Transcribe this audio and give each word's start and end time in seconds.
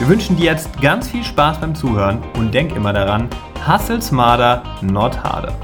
Wir 0.00 0.08
wünschen 0.08 0.36
dir 0.36 0.46
jetzt 0.46 0.82
ganz 0.82 1.08
viel 1.08 1.22
Spaß 1.22 1.60
beim 1.60 1.72
Zuhören 1.72 2.20
und 2.36 2.52
denk 2.52 2.74
immer 2.74 2.92
daran, 2.92 3.30
hustle 3.64 4.02
smarter, 4.02 4.60
not 4.82 5.16
harder. 5.22 5.54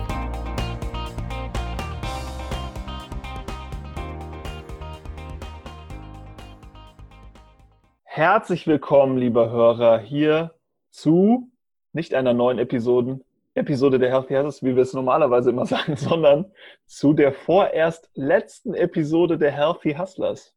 Herzlich 8.04 8.68
willkommen, 8.68 9.18
lieber 9.18 9.50
Hörer, 9.50 9.98
hier 9.98 10.54
zu 10.90 11.50
nicht 11.92 12.14
einer 12.14 12.32
neuen 12.32 12.60
Episode, 12.60 13.18
Episode 13.54 13.98
der 13.98 14.10
Healthy 14.10 14.34
Habits, 14.34 14.62
wie 14.62 14.76
wir 14.76 14.84
es 14.84 14.94
normalerweise 14.94 15.50
immer 15.50 15.66
sagen, 15.66 15.96
sondern 15.96 16.52
zu 16.86 17.14
der 17.14 17.32
vorerst 17.32 18.08
letzten 18.14 18.74
Episode 18.74 19.38
der 19.38 19.50
Healthy 19.50 19.94
Hustlers. 19.94 20.54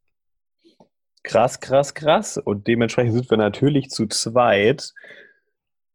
Krass, 1.23 1.59
krass, 1.59 1.93
krass. 1.93 2.37
Und 2.37 2.67
dementsprechend 2.67 3.13
sind 3.13 3.29
wir 3.29 3.37
natürlich 3.37 3.89
zu 3.89 4.07
zweit 4.07 4.93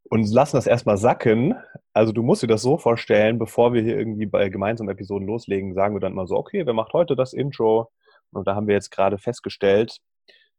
und 0.05 0.31
lassen 0.31 0.57
das 0.57 0.67
erstmal 0.67 0.97
sacken. 0.97 1.55
Also 1.93 2.13
du 2.13 2.23
musst 2.23 2.43
dir 2.43 2.47
das 2.47 2.63
so 2.63 2.79
vorstellen, 2.79 3.39
bevor 3.39 3.75
wir 3.75 3.83
hier 3.83 3.99
irgendwie 3.99 4.27
bei 4.27 4.49
gemeinsamen 4.49 4.91
Episoden 4.91 5.27
loslegen, 5.27 5.75
sagen 5.75 5.95
wir 5.95 6.01
dann 6.01 6.15
mal 6.15 6.27
so, 6.27 6.37
okay, 6.37 6.65
wer 6.65 6.73
macht 6.73 6.95
heute 6.95 7.15
das 7.15 7.33
Intro? 7.35 7.91
Und 8.31 8.47
da 8.47 8.55
haben 8.55 8.67
wir 8.67 8.75
jetzt 8.75 8.91
gerade 8.91 9.19
festgestellt, 9.19 9.99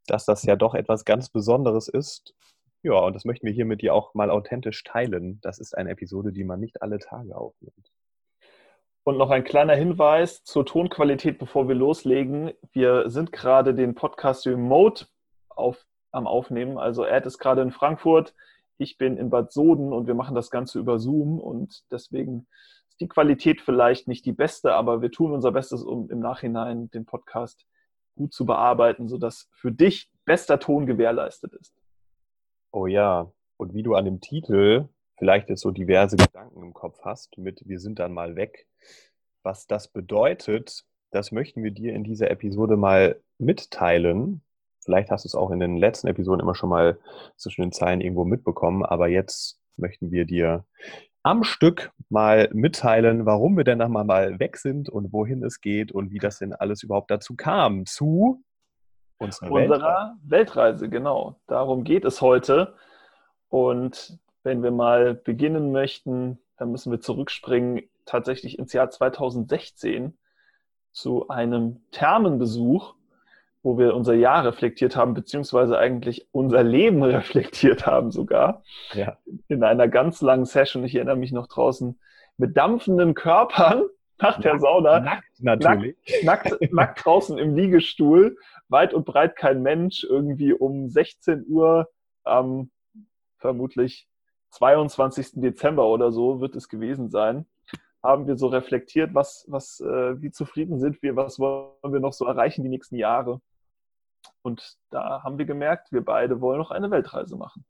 dass 0.07 0.25
das 0.25 0.43
ja 0.43 0.55
doch 0.55 0.75
etwas 0.75 1.05
ganz 1.05 1.29
Besonderes 1.29 1.87
ist. 1.87 2.33
Ja, 2.83 2.93
und 2.99 3.15
das 3.15 3.25
möchten 3.25 3.45
wir 3.45 3.53
hier 3.53 3.65
mit 3.65 3.81
dir 3.81 3.93
auch 3.93 4.13
mal 4.13 4.29
authentisch 4.29 4.83
teilen. 4.83 5.39
Das 5.41 5.59
ist 5.59 5.77
eine 5.77 5.91
Episode, 5.91 6.31
die 6.31 6.43
man 6.43 6.59
nicht 6.59 6.81
alle 6.81 6.99
Tage 6.99 7.35
aufnimmt. 7.35 7.91
Und 9.03 9.17
noch 9.17 9.31
ein 9.31 9.43
kleiner 9.43 9.75
Hinweis 9.75 10.43
zur 10.43 10.65
Tonqualität, 10.65 11.39
bevor 11.39 11.67
wir 11.67 11.75
loslegen. 11.75 12.51
Wir 12.71 13.09
sind 13.09 13.31
gerade 13.31 13.73
den 13.73 13.95
Podcast 13.95 14.45
remote 14.45 15.07
auf, 15.49 15.85
am 16.11 16.27
Aufnehmen. 16.27 16.77
Also 16.77 17.05
Ed 17.05 17.25
ist 17.25 17.39
gerade 17.39 17.61
in 17.61 17.71
Frankfurt, 17.71 18.33
ich 18.77 18.97
bin 18.97 19.17
in 19.17 19.29
Bad 19.29 19.51
Soden 19.51 19.91
und 19.93 20.07
wir 20.07 20.15
machen 20.15 20.35
das 20.35 20.49
Ganze 20.49 20.79
über 20.79 20.99
Zoom 20.99 21.39
und 21.39 21.83
deswegen 21.91 22.47
ist 22.87 23.01
die 23.01 23.09
Qualität 23.09 23.61
vielleicht 23.61 24.07
nicht 24.07 24.25
die 24.25 24.31
beste, 24.31 24.73
aber 24.73 25.01
wir 25.01 25.11
tun 25.11 25.31
unser 25.31 25.51
Bestes, 25.51 25.83
um 25.83 26.09
im 26.09 26.19
Nachhinein 26.19 26.89
den 26.91 27.05
Podcast 27.05 27.65
gut 28.15 28.33
zu 28.33 28.45
bearbeiten, 28.45 29.07
sodass 29.07 29.49
für 29.51 29.71
dich 29.71 30.11
bester 30.25 30.59
Ton 30.59 30.85
gewährleistet 30.85 31.53
ist. 31.53 31.73
Oh 32.71 32.87
ja, 32.87 33.31
und 33.57 33.73
wie 33.73 33.83
du 33.83 33.95
an 33.95 34.05
dem 34.05 34.21
Titel 34.21 34.87
vielleicht 35.19 35.49
jetzt 35.49 35.61
so 35.61 35.71
diverse 35.71 36.17
Gedanken 36.17 36.63
im 36.63 36.73
Kopf 36.73 36.99
hast 37.03 37.37
mit 37.37 37.61
wir 37.67 37.79
sind 37.79 37.99
dann 37.99 38.13
mal 38.13 38.35
weg. 38.35 38.65
Was 39.43 39.67
das 39.67 39.87
bedeutet, 39.87 40.85
das 41.11 41.31
möchten 41.31 41.63
wir 41.63 41.71
dir 41.71 41.93
in 41.93 42.03
dieser 42.03 42.31
Episode 42.31 42.77
mal 42.77 43.21
mitteilen. 43.37 44.41
Vielleicht 44.81 45.11
hast 45.11 45.25
du 45.25 45.27
es 45.27 45.35
auch 45.35 45.51
in 45.51 45.59
den 45.59 45.77
letzten 45.77 46.07
Episoden 46.07 46.39
immer 46.39 46.55
schon 46.55 46.69
mal 46.69 46.97
zwischen 47.35 47.61
den 47.61 47.71
Zeilen 47.71 48.01
irgendwo 48.01 48.25
mitbekommen, 48.25 48.83
aber 48.83 49.07
jetzt 49.07 49.59
möchten 49.77 50.11
wir 50.11 50.25
dir 50.25 50.65
am 51.21 51.43
Stück 51.43 51.91
mal 52.09 52.49
mitteilen, 52.53 53.25
warum 53.25 53.57
wir 53.57 53.63
denn 53.63 53.77
nochmal 53.77 54.05
mal 54.05 54.39
weg 54.39 54.57
sind 54.57 54.89
und 54.89 55.11
wohin 55.11 55.43
es 55.43 55.61
geht 55.61 55.91
und 55.91 56.11
wie 56.11 56.17
das 56.17 56.39
denn 56.39 56.53
alles 56.53 56.81
überhaupt 56.81 57.11
dazu 57.11 57.35
kam 57.35 57.85
zu 57.85 58.43
unserer, 59.17 59.51
unserer 59.51 60.15
Weltreise. 60.23 60.29
Weltreise. 60.29 60.89
Genau, 60.89 61.35
darum 61.47 61.83
geht 61.83 62.05
es 62.05 62.21
heute. 62.21 62.75
Und 63.49 64.17
wenn 64.43 64.63
wir 64.63 64.71
mal 64.71 65.13
beginnen 65.13 65.71
möchten, 65.71 66.39
dann 66.57 66.71
müssen 66.71 66.91
wir 66.91 66.99
zurückspringen 66.99 67.83
tatsächlich 68.05 68.59
ins 68.59 68.73
Jahr 68.73 68.89
2016 68.89 70.17
zu 70.91 71.29
einem 71.29 71.81
Thermenbesuch, 71.91 72.95
wo 73.61 73.77
wir 73.77 73.95
unser 73.95 74.13
Jahr 74.13 74.45
reflektiert 74.45 74.95
haben, 74.95 75.13
beziehungsweise 75.13 75.77
eigentlich 75.77 76.27
unser 76.31 76.63
Leben 76.63 77.03
reflektiert 77.03 77.85
haben 77.85 78.11
sogar. 78.11 78.63
Ja. 78.93 79.17
In 79.47 79.63
einer 79.63 79.87
ganz 79.87 80.21
langen 80.21 80.45
Session. 80.45 80.83
Ich 80.83 80.95
erinnere 80.95 81.17
mich 81.17 81.31
noch 81.31 81.47
draußen 81.47 81.99
mit 82.37 82.57
dampfenden 82.57 83.13
Körpern 83.13 83.83
nach 84.19 84.39
der 84.39 84.59
Sauna. 84.59 84.99
Nackt 84.99 85.23
natürlich. 85.39 85.95
Nackt, 86.23 86.51
nackt, 86.51 86.73
nackt 86.73 87.05
draußen 87.05 87.37
im 87.37 87.55
Liegestuhl. 87.55 88.37
Weit 88.69 88.93
und 88.93 89.05
breit 89.05 89.35
kein 89.35 89.61
Mensch. 89.61 90.03
Irgendwie 90.03 90.53
um 90.53 90.89
16 90.89 91.45
Uhr 91.47 91.89
am 92.23 92.69
vermutlich 93.37 94.07
22. 94.51 95.41
Dezember 95.41 95.85
oder 95.85 96.11
so 96.11 96.41
wird 96.41 96.55
es 96.55 96.69
gewesen 96.69 97.09
sein, 97.09 97.45
haben 98.01 98.27
wir 98.27 98.37
so 98.37 98.47
reflektiert, 98.47 99.13
was, 99.13 99.45
was, 99.49 99.79
äh, 99.81 100.21
wie 100.21 100.31
zufrieden 100.31 100.79
sind 100.79 101.01
wir, 101.01 101.15
was 101.15 101.39
wollen 101.39 101.93
wir 101.93 101.99
noch 101.99 102.13
so 102.13 102.25
erreichen 102.25 102.63
die 102.63 102.69
nächsten 102.69 102.95
Jahre. 102.95 103.41
Und 104.41 104.77
da 104.89 105.23
haben 105.23 105.37
wir 105.37 105.45
gemerkt, 105.45 105.91
wir 105.91 106.03
beide 106.03 106.41
wollen 106.41 106.59
noch 106.59 106.71
eine 106.71 106.91
Weltreise 106.91 107.35
machen. 107.35 107.65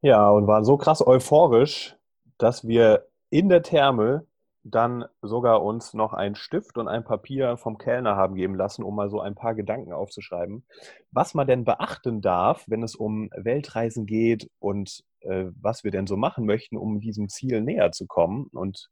Ja, 0.00 0.30
und 0.30 0.46
waren 0.46 0.64
so 0.64 0.76
krass 0.76 1.06
euphorisch, 1.06 1.96
dass 2.38 2.66
wir 2.66 3.08
in 3.30 3.48
der 3.48 3.62
Therme 3.62 4.26
dann 4.70 5.04
sogar 5.22 5.62
uns 5.62 5.94
noch 5.94 6.12
ein 6.12 6.34
Stift 6.34 6.76
und 6.76 6.88
ein 6.88 7.04
Papier 7.04 7.56
vom 7.56 7.78
Kellner 7.78 8.16
haben 8.16 8.34
geben 8.34 8.54
lassen, 8.54 8.82
um 8.82 8.96
mal 8.96 9.10
so 9.10 9.20
ein 9.20 9.34
paar 9.34 9.54
Gedanken 9.54 9.92
aufzuschreiben, 9.92 10.66
was 11.10 11.34
man 11.34 11.46
denn 11.46 11.64
beachten 11.64 12.20
darf, 12.20 12.64
wenn 12.66 12.82
es 12.82 12.96
um 12.96 13.30
Weltreisen 13.36 14.06
geht 14.06 14.50
und 14.58 15.04
äh, 15.20 15.46
was 15.60 15.84
wir 15.84 15.90
denn 15.90 16.06
so 16.06 16.16
machen 16.16 16.46
möchten, 16.46 16.76
um 16.76 17.00
diesem 17.00 17.28
Ziel 17.28 17.60
näher 17.60 17.92
zu 17.92 18.06
kommen. 18.06 18.48
Und 18.52 18.90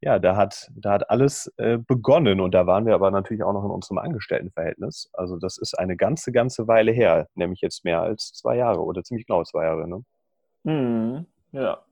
ja, 0.00 0.18
da 0.18 0.34
hat, 0.34 0.70
da 0.74 0.92
hat 0.92 1.10
alles 1.10 1.52
äh, 1.58 1.78
begonnen 1.78 2.40
und 2.40 2.52
da 2.52 2.66
waren 2.66 2.86
wir 2.86 2.94
aber 2.94 3.10
natürlich 3.10 3.42
auch 3.42 3.52
noch 3.52 3.64
in 3.64 3.70
unserem 3.70 3.98
Angestelltenverhältnis. 3.98 5.10
Also 5.12 5.36
das 5.36 5.58
ist 5.58 5.78
eine 5.78 5.96
ganze, 5.96 6.32
ganze 6.32 6.66
Weile 6.68 6.92
her, 6.92 7.28
nämlich 7.34 7.60
jetzt 7.60 7.84
mehr 7.84 8.00
als 8.00 8.32
zwei 8.32 8.56
Jahre 8.56 8.82
oder 8.82 9.02
ziemlich 9.04 9.26
genau 9.26 9.44
zwei 9.44 9.64
Jahre. 9.64 9.86
Ne? 9.88 10.04
Mhm, 10.64 11.26
ja. 11.52 11.82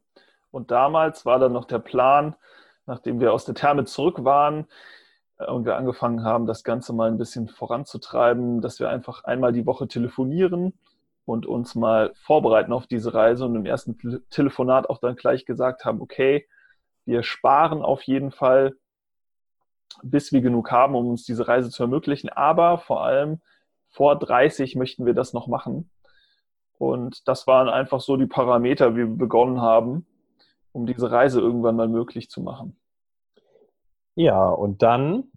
Und 0.51 0.71
damals 0.71 1.25
war 1.27 1.39
dann 1.39 1.53
noch 1.53 1.67
der 1.67 1.79
Plan, 1.79 2.35
nachdem 2.87 3.21
wir 3.21 3.33
aus 3.33 3.45
der 3.45 3.55
Therme 3.55 3.85
zurück 3.85 4.25
waren 4.25 4.67
äh, 5.39 5.47
und 5.47 5.65
wir 5.65 5.77
angefangen 5.77 6.25
haben, 6.25 6.47
das 6.47 6.65
Ganze 6.65 6.93
mal 6.93 7.09
ein 7.09 7.19
bisschen 7.19 7.49
voranzutreiben, 7.49 8.61
dass 8.61 8.81
wir 8.81 8.89
einfach 8.89 9.25
einmal 9.25 9.53
die 9.53 9.67
Woche 9.67 9.89
telefonieren 9.89 10.75
und 11.25 11.47
uns 11.47 11.75
mal 11.75 12.13
vorbereiten 12.15 12.73
auf 12.73 12.87
diese 12.87 13.15
Reise 13.15 13.45
und 13.45 13.55
im 13.55 13.67
ersten 13.67 13.97
Telefonat 14.31 14.89
auch 14.91 14.99
dann 14.99 15.17
gleich 15.17 15.47
gesagt 15.47 15.85
haben, 15.85 16.01
okay, 16.01 16.47
wir 17.05 17.23
sparen 17.23 17.83
auf 17.83 18.03
jeden 18.03 18.31
Fall, 18.31 18.75
bis 20.03 20.33
wir 20.33 20.41
genug 20.41 20.71
haben, 20.71 20.95
um 20.95 21.09
uns 21.09 21.25
diese 21.25 21.49
Reise 21.49 21.71
zu 21.71 21.83
ermöglichen, 21.83 22.29
aber 22.29 22.79
vor 22.79 23.05
allem 23.05 23.41
vor 23.91 24.19
30 24.19 24.77
möchten 24.77 25.05
wir 25.07 25.15
das 25.15 25.33
noch 25.33 25.47
machen. 25.47 25.91
Und 26.79 27.29
das 27.29 27.47
waren 27.47 27.69
einfach 27.69 28.01
so 28.01 28.17
die 28.17 28.27
Parameter, 28.27 28.95
wie 28.95 29.01
wir 29.01 29.17
begonnen 29.17 29.61
haben, 29.61 30.07
um 30.73 30.87
diese 30.87 31.11
Reise 31.11 31.41
irgendwann 31.41 31.77
mal 31.77 31.89
möglich 31.89 32.29
zu 32.29 32.41
machen. 32.41 32.77
Ja, 34.15 34.49
und 34.49 34.83
dann 34.83 35.31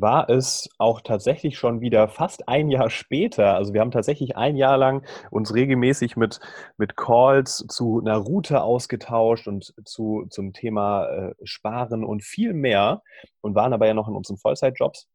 war 0.00 0.28
es 0.28 0.68
auch 0.78 1.00
tatsächlich 1.00 1.58
schon 1.58 1.80
wieder 1.80 2.08
fast 2.08 2.48
ein 2.48 2.70
Jahr 2.70 2.90
später. 2.90 3.54
Also 3.54 3.72
wir 3.72 3.80
haben 3.80 3.90
tatsächlich 3.90 4.36
ein 4.36 4.56
Jahr 4.56 4.76
lang 4.76 5.04
uns 5.30 5.54
regelmäßig 5.54 6.16
mit, 6.16 6.40
mit 6.76 6.96
Calls 6.96 7.64
zu 7.68 8.00
einer 8.00 8.16
Route 8.16 8.62
ausgetauscht 8.62 9.48
und 9.48 9.74
zu, 9.84 10.26
zum 10.30 10.52
Thema 10.52 11.06
äh, 11.06 11.34
Sparen 11.44 12.04
und 12.04 12.22
viel 12.24 12.52
mehr 12.52 13.02
und 13.40 13.54
waren 13.54 13.72
aber 13.72 13.86
ja 13.86 13.94
noch 13.94 14.08
in 14.08 14.14
unseren 14.14 14.36
Vollzeitjobs. 14.36 15.08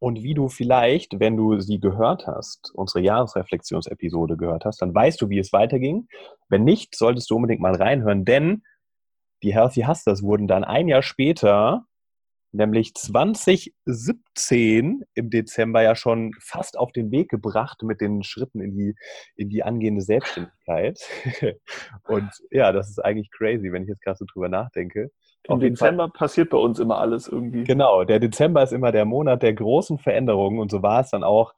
Und 0.00 0.22
wie 0.22 0.32
du 0.32 0.48
vielleicht, 0.48 1.20
wenn 1.20 1.36
du 1.36 1.60
sie 1.60 1.78
gehört 1.78 2.26
hast, 2.26 2.72
unsere 2.74 3.04
Jahresreflexionsepisode 3.04 4.38
gehört 4.38 4.64
hast, 4.64 4.80
dann 4.80 4.94
weißt 4.94 5.20
du, 5.20 5.28
wie 5.28 5.38
es 5.38 5.52
weiterging. 5.52 6.08
Wenn 6.48 6.64
nicht, 6.64 6.94
solltest 6.96 7.30
du 7.30 7.36
unbedingt 7.36 7.60
mal 7.60 7.74
reinhören, 7.74 8.24
denn 8.24 8.62
die 9.42 9.54
Healthy 9.54 9.82
Hustlers 9.82 10.22
wurden 10.22 10.46
dann 10.46 10.64
ein 10.64 10.88
Jahr 10.88 11.02
später 11.02 11.86
nämlich 12.52 12.94
2017 12.94 15.02
im 15.14 15.30
Dezember 15.30 15.82
ja 15.82 15.94
schon 15.94 16.32
fast 16.40 16.76
auf 16.78 16.92
den 16.92 17.10
Weg 17.10 17.30
gebracht 17.30 17.82
mit 17.82 18.00
den 18.00 18.22
Schritten 18.22 18.60
in 18.60 18.74
die, 18.74 18.94
in 19.36 19.48
die 19.48 19.62
angehende 19.62 20.02
Selbstständigkeit. 20.02 21.00
Und 22.04 22.30
ja, 22.50 22.72
das 22.72 22.90
ist 22.90 22.98
eigentlich 22.98 23.30
crazy, 23.30 23.72
wenn 23.72 23.84
ich 23.84 23.88
jetzt 23.88 24.02
gerade 24.02 24.18
so 24.18 24.24
drüber 24.30 24.48
nachdenke. 24.48 25.10
Im 25.44 25.60
Dezember 25.60 26.08
Fall. 26.08 26.12
passiert 26.12 26.50
bei 26.50 26.58
uns 26.58 26.78
immer 26.78 26.98
alles 26.98 27.28
irgendwie. 27.28 27.64
Genau, 27.64 28.04
der 28.04 28.20
Dezember 28.20 28.62
ist 28.62 28.72
immer 28.72 28.92
der 28.92 29.06
Monat 29.06 29.42
der 29.42 29.54
großen 29.54 29.98
Veränderungen 29.98 30.58
und 30.58 30.70
so 30.70 30.82
war 30.82 31.00
es 31.00 31.10
dann 31.10 31.24
auch 31.24 31.54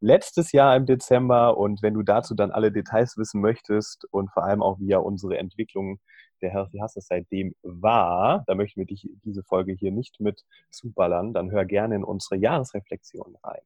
letztes 0.00 0.52
Jahr 0.52 0.76
im 0.76 0.86
Dezember. 0.86 1.56
Und 1.56 1.82
wenn 1.82 1.94
du 1.94 2.02
dazu 2.02 2.34
dann 2.34 2.52
alle 2.52 2.70
Details 2.70 3.16
wissen 3.16 3.40
möchtest 3.40 4.06
und 4.12 4.30
vor 4.30 4.44
allem 4.44 4.62
auch, 4.62 4.78
wie 4.78 4.88
ja 4.88 4.98
unsere 4.98 5.38
Entwicklung 5.38 5.98
der 6.44 6.52
Healthy 6.52 6.78
Hustle 6.78 7.02
seitdem 7.02 7.54
war, 7.62 8.44
da 8.46 8.54
möchten 8.54 8.80
wir 8.80 8.86
dich 8.86 9.08
diese 9.24 9.42
Folge 9.42 9.72
hier 9.72 9.90
nicht 9.90 10.20
mit 10.20 10.44
zuballern, 10.70 11.32
dann 11.32 11.50
hör 11.50 11.64
gerne 11.64 11.96
in 11.96 12.04
unsere 12.04 12.36
Jahresreflexion 12.36 13.36
rein. 13.42 13.62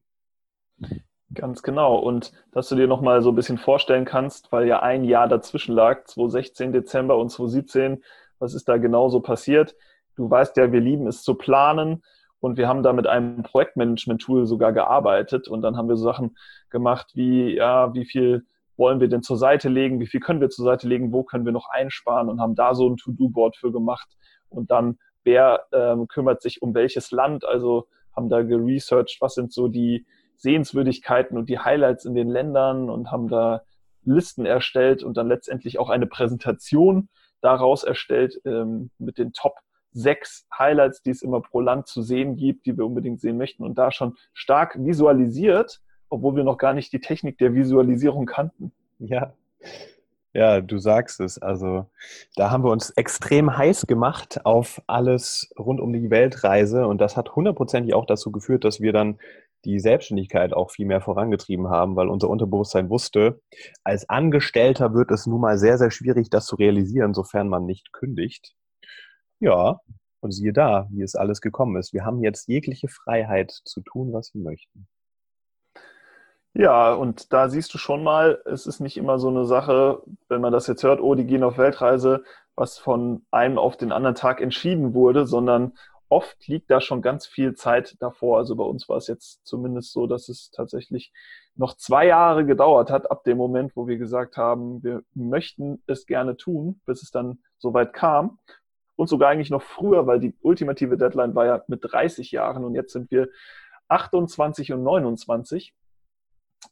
Ganz 1.35 1.63
genau. 1.63 1.99
Und 1.99 2.33
dass 2.53 2.69
du 2.69 2.77
dir 2.77 2.87
nochmal 2.87 3.21
so 3.23 3.31
ein 3.31 3.35
bisschen 3.35 3.59
vorstellen 3.59 4.05
kannst, 4.05 4.51
weil 4.51 4.67
ja 4.67 4.81
ein 4.81 5.05
Jahr 5.05 5.29
dazwischen 5.29 5.75
lag, 5.75 6.05
2016 6.05 6.73
Dezember 6.73 7.19
und 7.19 7.31
2017, 7.31 8.03
was 8.39 8.55
ist 8.55 8.69
da 8.69 8.79
genauso 8.79 9.21
passiert? 9.21 9.77
Du 10.17 10.31
weißt 10.31 10.57
ja, 10.57 10.73
wir 10.73 10.81
lieben 10.81 11.07
es 11.07 11.23
zu 11.23 11.35
planen 11.35 12.03
und 12.41 12.57
wir 12.57 12.69
haben 12.69 12.83
da 12.83 12.93
mit 12.93 13.07
einem 13.07 13.43
Projektmanagement-Tool 13.43 14.47
sogar 14.47 14.73
gearbeitet 14.73 15.49
und 15.49 15.63
dann 15.63 15.77
haben 15.77 15.89
wir 15.89 15.97
so 15.97 16.05
Sachen 16.05 16.37
gemacht 16.71 17.11
wie, 17.15 17.57
ja, 17.57 17.93
wie 17.93 18.07
viel 18.07 18.47
wollen 18.79 19.01
wir 19.01 19.09
denn 19.09 19.23
zur 19.23 19.37
Seite 19.37 19.69
legen, 19.69 20.01
wie 20.01 20.07
viel 20.07 20.21
können 20.21 20.41
wir 20.41 20.51
zur 20.51 20.65
Seite 20.65 20.89
legen, 20.89 21.13
wo 21.13 21.25
können 21.25 21.45
wir 21.45 21.53
noch 21.53 21.69
einsparen? 21.69 22.29
Und 22.29 22.41
haben 22.41 22.55
da 22.55 22.75
so 22.75 22.89
ein 22.89 22.97
To-Do-Board 22.97 23.57
für 23.57 23.73
gemacht. 23.73 24.09
Und 24.49 24.71
dann, 24.71 24.99
wer 25.25 25.67
ähm, 25.73 26.09
kümmert 26.09 26.41
sich 26.41 26.63
um 26.63 26.75
welches 26.75 27.11
Land, 27.11 27.45
also 27.45 27.87
haben 28.15 28.29
da 28.29 28.43
geresearched, 28.43 29.21
was 29.21 29.35
sind 29.35 29.53
so 29.53 29.69
die 29.69 30.07
Sehenswürdigkeiten 30.37 31.37
und 31.37 31.49
die 31.49 31.59
Highlights 31.59 32.05
in 32.05 32.15
den 32.15 32.29
Ländern 32.29 32.89
und 32.89 33.11
haben 33.11 33.29
da 33.29 33.63
Listen 34.05 34.47
erstellt 34.47 35.03
und 35.03 35.17
dann 35.17 35.29
letztendlich 35.29 35.79
auch 35.79 35.91
eine 35.91 36.07
Präsentation 36.07 37.09
daraus 37.41 37.85
erstellt 37.85 38.41
ähm, 38.45 38.91
mit 38.99 39.19
den 39.19 39.33
Top 39.33 39.55
sechs 39.91 40.47
Highlights, 40.57 41.03
die 41.03 41.11
es 41.11 41.23
immer 41.23 41.41
pro 41.41 41.61
Land 41.61 41.89
zu 41.89 42.03
sehen 42.03 42.37
gibt, 42.37 42.67
die 42.67 42.77
wir 42.77 42.87
unbedingt 42.87 43.21
sehen 43.21 43.37
möchten. 43.37 43.65
Und 43.65 43.77
da 43.77 43.91
schon 43.91 44.17
stark 44.33 44.77
visualisiert, 44.79 45.81
obwohl 46.09 46.37
wir 46.37 46.45
noch 46.45 46.59
gar 46.59 46.75
nicht 46.75 46.93
die 46.93 47.01
Technik 47.01 47.39
der 47.39 47.55
Visualisierung 47.55 48.27
kannten. 48.27 48.73
Ja. 48.99 49.33
Ja, 50.35 50.61
du 50.61 50.79
sagst 50.79 51.21
es. 51.21 51.39
Also 51.39 51.87
da 52.37 52.51
haben 52.51 52.63
wir 52.63 52.71
uns 52.71 52.91
extrem 52.91 53.57
heiß 53.57 53.87
gemacht 53.87 54.45
auf 54.45 54.83
alles 54.87 55.51
rund 55.59 55.81
um 55.81 55.93
die 55.93 56.11
Weltreise 56.11 56.87
und 56.87 57.01
das 57.01 57.17
hat 57.17 57.35
hundertprozentig 57.35 57.95
auch 57.95 58.07
dazu 58.07 58.31
geführt, 58.31 58.65
dass 58.65 58.81
wir 58.81 58.93
dann 58.93 59.19
die 59.65 59.81
Selbstständigkeit 59.81 60.53
auch 60.53 60.71
viel 60.71 60.87
mehr 60.87 61.01
vorangetrieben 61.01 61.69
haben, 61.69 61.97
weil 61.97 62.09
unser 62.09 62.29
Unterbewusstsein 62.29 62.91
wusste, 62.91 63.41
als 63.83 64.09
Angestellter 64.09 64.95
wird 64.95 65.11
es 65.11 65.27
nun 65.27 65.41
mal 65.41 65.59
sehr, 65.59 65.79
sehr 65.79 65.91
schwierig, 65.91 66.31
das 66.31 66.47
zu 66.47 66.57
realisieren, 66.57 67.15
sofern 67.15 67.49
man 67.49 67.67
nicht 67.67 67.93
kündigt. 67.93 68.55
Ja, 69.41 69.81
und 70.21 70.33
siehe 70.33 70.53
da, 70.53 70.89
wie 70.91 71.03
es 71.03 71.15
alles 71.15 71.41
gekommen 71.41 71.77
ist. 71.77 71.93
Wir 71.93 72.05
haben 72.05 72.23
jetzt 72.23 72.49
jegliche 72.49 72.89
Freiheit 72.89 73.51
zu 73.65 73.81
tun, 73.81 74.13
was 74.13 74.35
wir 74.35 74.43
möchten. 74.43 74.87
Ja, 76.55 76.93
und 76.95 77.33
da 77.33 77.49
siehst 77.49 77.73
du 77.75 77.79
schon 77.79 78.03
mal, 78.03 78.43
es 78.45 78.67
ist 78.67 78.81
nicht 78.81 78.97
immer 78.97 79.19
so 79.19 79.29
eine 79.29 79.45
Sache, 79.45 80.03
wenn 80.29 80.41
man 80.41 80.53
das 80.53 80.67
jetzt 80.67 80.83
hört, 80.83 81.00
oh, 81.00 81.15
die 81.15 81.27
gehen 81.27 81.45
auf 81.45 81.59
Weltreise, 81.59 82.25
was 82.56 82.79
von 82.79 83.25
einem 83.31 83.59
auf 83.59 83.77
den 83.77 83.93
anderen 83.93 84.17
Tag 84.17 84.41
entschieden 84.41 84.95
wurde, 84.95 85.27
sondern 85.27 85.75
oft 86.09 86.47
liegt 86.49 86.71
da 86.71 86.81
schon 86.81 87.03
ganz 87.03 87.27
viel 87.27 87.55
Zeit 87.55 87.97
davor. 88.00 88.39
Also 88.39 88.56
bei 88.56 88.65
uns 88.65 88.89
war 88.89 88.97
es 88.97 89.06
jetzt 89.06 89.47
zumindest 89.47 89.93
so, 89.93 90.06
dass 90.06 90.29
es 90.29 90.50
tatsächlich 90.50 91.12
noch 91.55 91.77
zwei 91.77 92.06
Jahre 92.06 92.45
gedauert 92.45 92.91
hat, 92.91 93.11
ab 93.11 93.25
dem 93.25 93.37
Moment, 93.37 93.77
wo 93.77 93.87
wir 93.87 93.99
gesagt 93.99 94.37
haben, 94.37 94.83
wir 94.83 95.03
möchten 95.15 95.83
es 95.87 96.06
gerne 96.06 96.37
tun, 96.37 96.81
bis 96.87 97.03
es 97.03 97.11
dann 97.11 97.39
soweit 97.59 97.93
kam 97.93 98.39
und 98.97 99.09
sogar 99.09 99.31
eigentlich 99.31 99.50
noch 99.50 99.62
früher, 99.62 100.06
weil 100.06 100.21
die 100.21 100.35
ultimative 100.41 100.97
Deadline 100.97 101.35
war 101.35 101.47
ja 101.47 101.62
mit 101.69 101.81
30 101.83 102.33
Jahren 102.33 102.65
und 102.65 102.75
jetzt 102.75 102.93
sind 102.93 103.11
wir 103.11 103.29
28 103.89 104.73
und 104.73 104.83
29. 104.83 105.75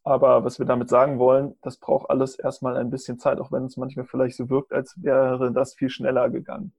Aber 0.03 0.45
was 0.45 0.59
wir 0.59 0.67
damit 0.67 0.89
sagen 0.89 1.19
wollen, 1.19 1.57
das 1.63 1.77
braucht 1.79 2.11
alles 2.11 2.39
erstmal 2.39 2.77
ein 2.77 2.91
bisschen 2.91 3.19
Zeit, 3.19 3.41
auch 3.41 3.53
wenn 3.53 3.65
es 3.65 3.77
manchmal 3.77 4.07
vielleicht 4.07 4.37
so 4.37 4.49
wirkt, 4.51 4.73
als 4.73 4.95
wäre 5.03 5.53
das 5.53 5.75
viel 5.75 5.91
schneller 5.91 6.31
gegangen. 6.31 6.73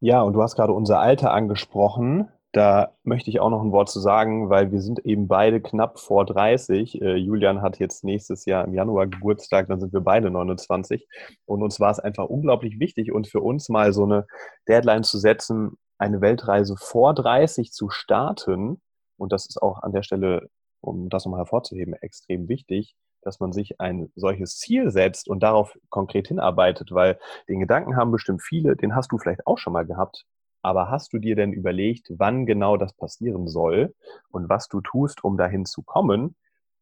Ja, 0.00 0.22
und 0.22 0.34
du 0.34 0.42
hast 0.42 0.56
gerade 0.56 0.72
unser 0.72 1.00
Alter 1.00 1.32
angesprochen. 1.32 2.28
Da 2.52 2.92
möchte 3.02 3.28
ich 3.28 3.40
auch 3.40 3.50
noch 3.50 3.62
ein 3.62 3.72
Wort 3.72 3.90
zu 3.90 4.00
sagen, 4.00 4.48
weil 4.48 4.72
wir 4.72 4.80
sind 4.80 5.00
eben 5.00 5.28
beide 5.28 5.60
knapp 5.60 5.98
vor 5.98 6.24
30. 6.24 7.02
Äh, 7.02 7.16
Julian 7.16 7.60
hat 7.60 7.78
jetzt 7.78 8.04
nächstes 8.04 8.46
Jahr 8.46 8.64
im 8.64 8.72
Januar 8.72 9.06
Geburtstag, 9.06 9.68
dann 9.68 9.80
sind 9.80 9.92
wir 9.92 10.00
beide 10.00 10.30
29. 10.30 11.06
Und 11.44 11.62
uns 11.62 11.80
war 11.80 11.90
es 11.90 12.00
einfach 12.00 12.26
unglaublich 12.26 12.78
wichtig 12.78 13.12
und 13.12 13.28
für 13.28 13.40
uns 13.40 13.68
mal 13.68 13.92
so 13.92 14.04
eine 14.04 14.26
Deadline 14.68 15.02
zu 15.02 15.18
setzen, 15.18 15.76
eine 15.98 16.20
Weltreise 16.20 16.76
vor 16.78 17.14
30 17.14 17.72
zu 17.72 17.90
starten. 17.90 18.80
Und 19.18 19.32
das 19.32 19.46
ist 19.46 19.60
auch 19.60 19.82
an 19.82 19.92
der 19.92 20.02
Stelle, 20.02 20.48
um 20.86 21.08
das 21.08 21.24
nochmal 21.24 21.40
hervorzuheben, 21.40 21.94
extrem 21.94 22.48
wichtig, 22.48 22.96
dass 23.22 23.40
man 23.40 23.52
sich 23.52 23.80
ein 23.80 24.10
solches 24.14 24.58
Ziel 24.58 24.90
setzt 24.90 25.28
und 25.28 25.42
darauf 25.42 25.76
konkret 25.88 26.28
hinarbeitet, 26.28 26.92
weil 26.92 27.18
den 27.48 27.60
Gedanken 27.60 27.96
haben 27.96 28.12
bestimmt 28.12 28.42
viele, 28.42 28.76
den 28.76 28.94
hast 28.94 29.10
du 29.12 29.18
vielleicht 29.18 29.46
auch 29.46 29.58
schon 29.58 29.72
mal 29.72 29.84
gehabt, 29.84 30.24
aber 30.62 30.90
hast 30.90 31.12
du 31.12 31.18
dir 31.18 31.36
denn 31.36 31.52
überlegt, 31.52 32.08
wann 32.16 32.44
genau 32.46 32.76
das 32.76 32.92
passieren 32.92 33.46
soll 33.46 33.94
und 34.30 34.48
was 34.48 34.68
du 34.68 34.80
tust, 34.80 35.22
um 35.22 35.36
dahin 35.36 35.64
zu 35.64 35.82
kommen? 35.82 36.34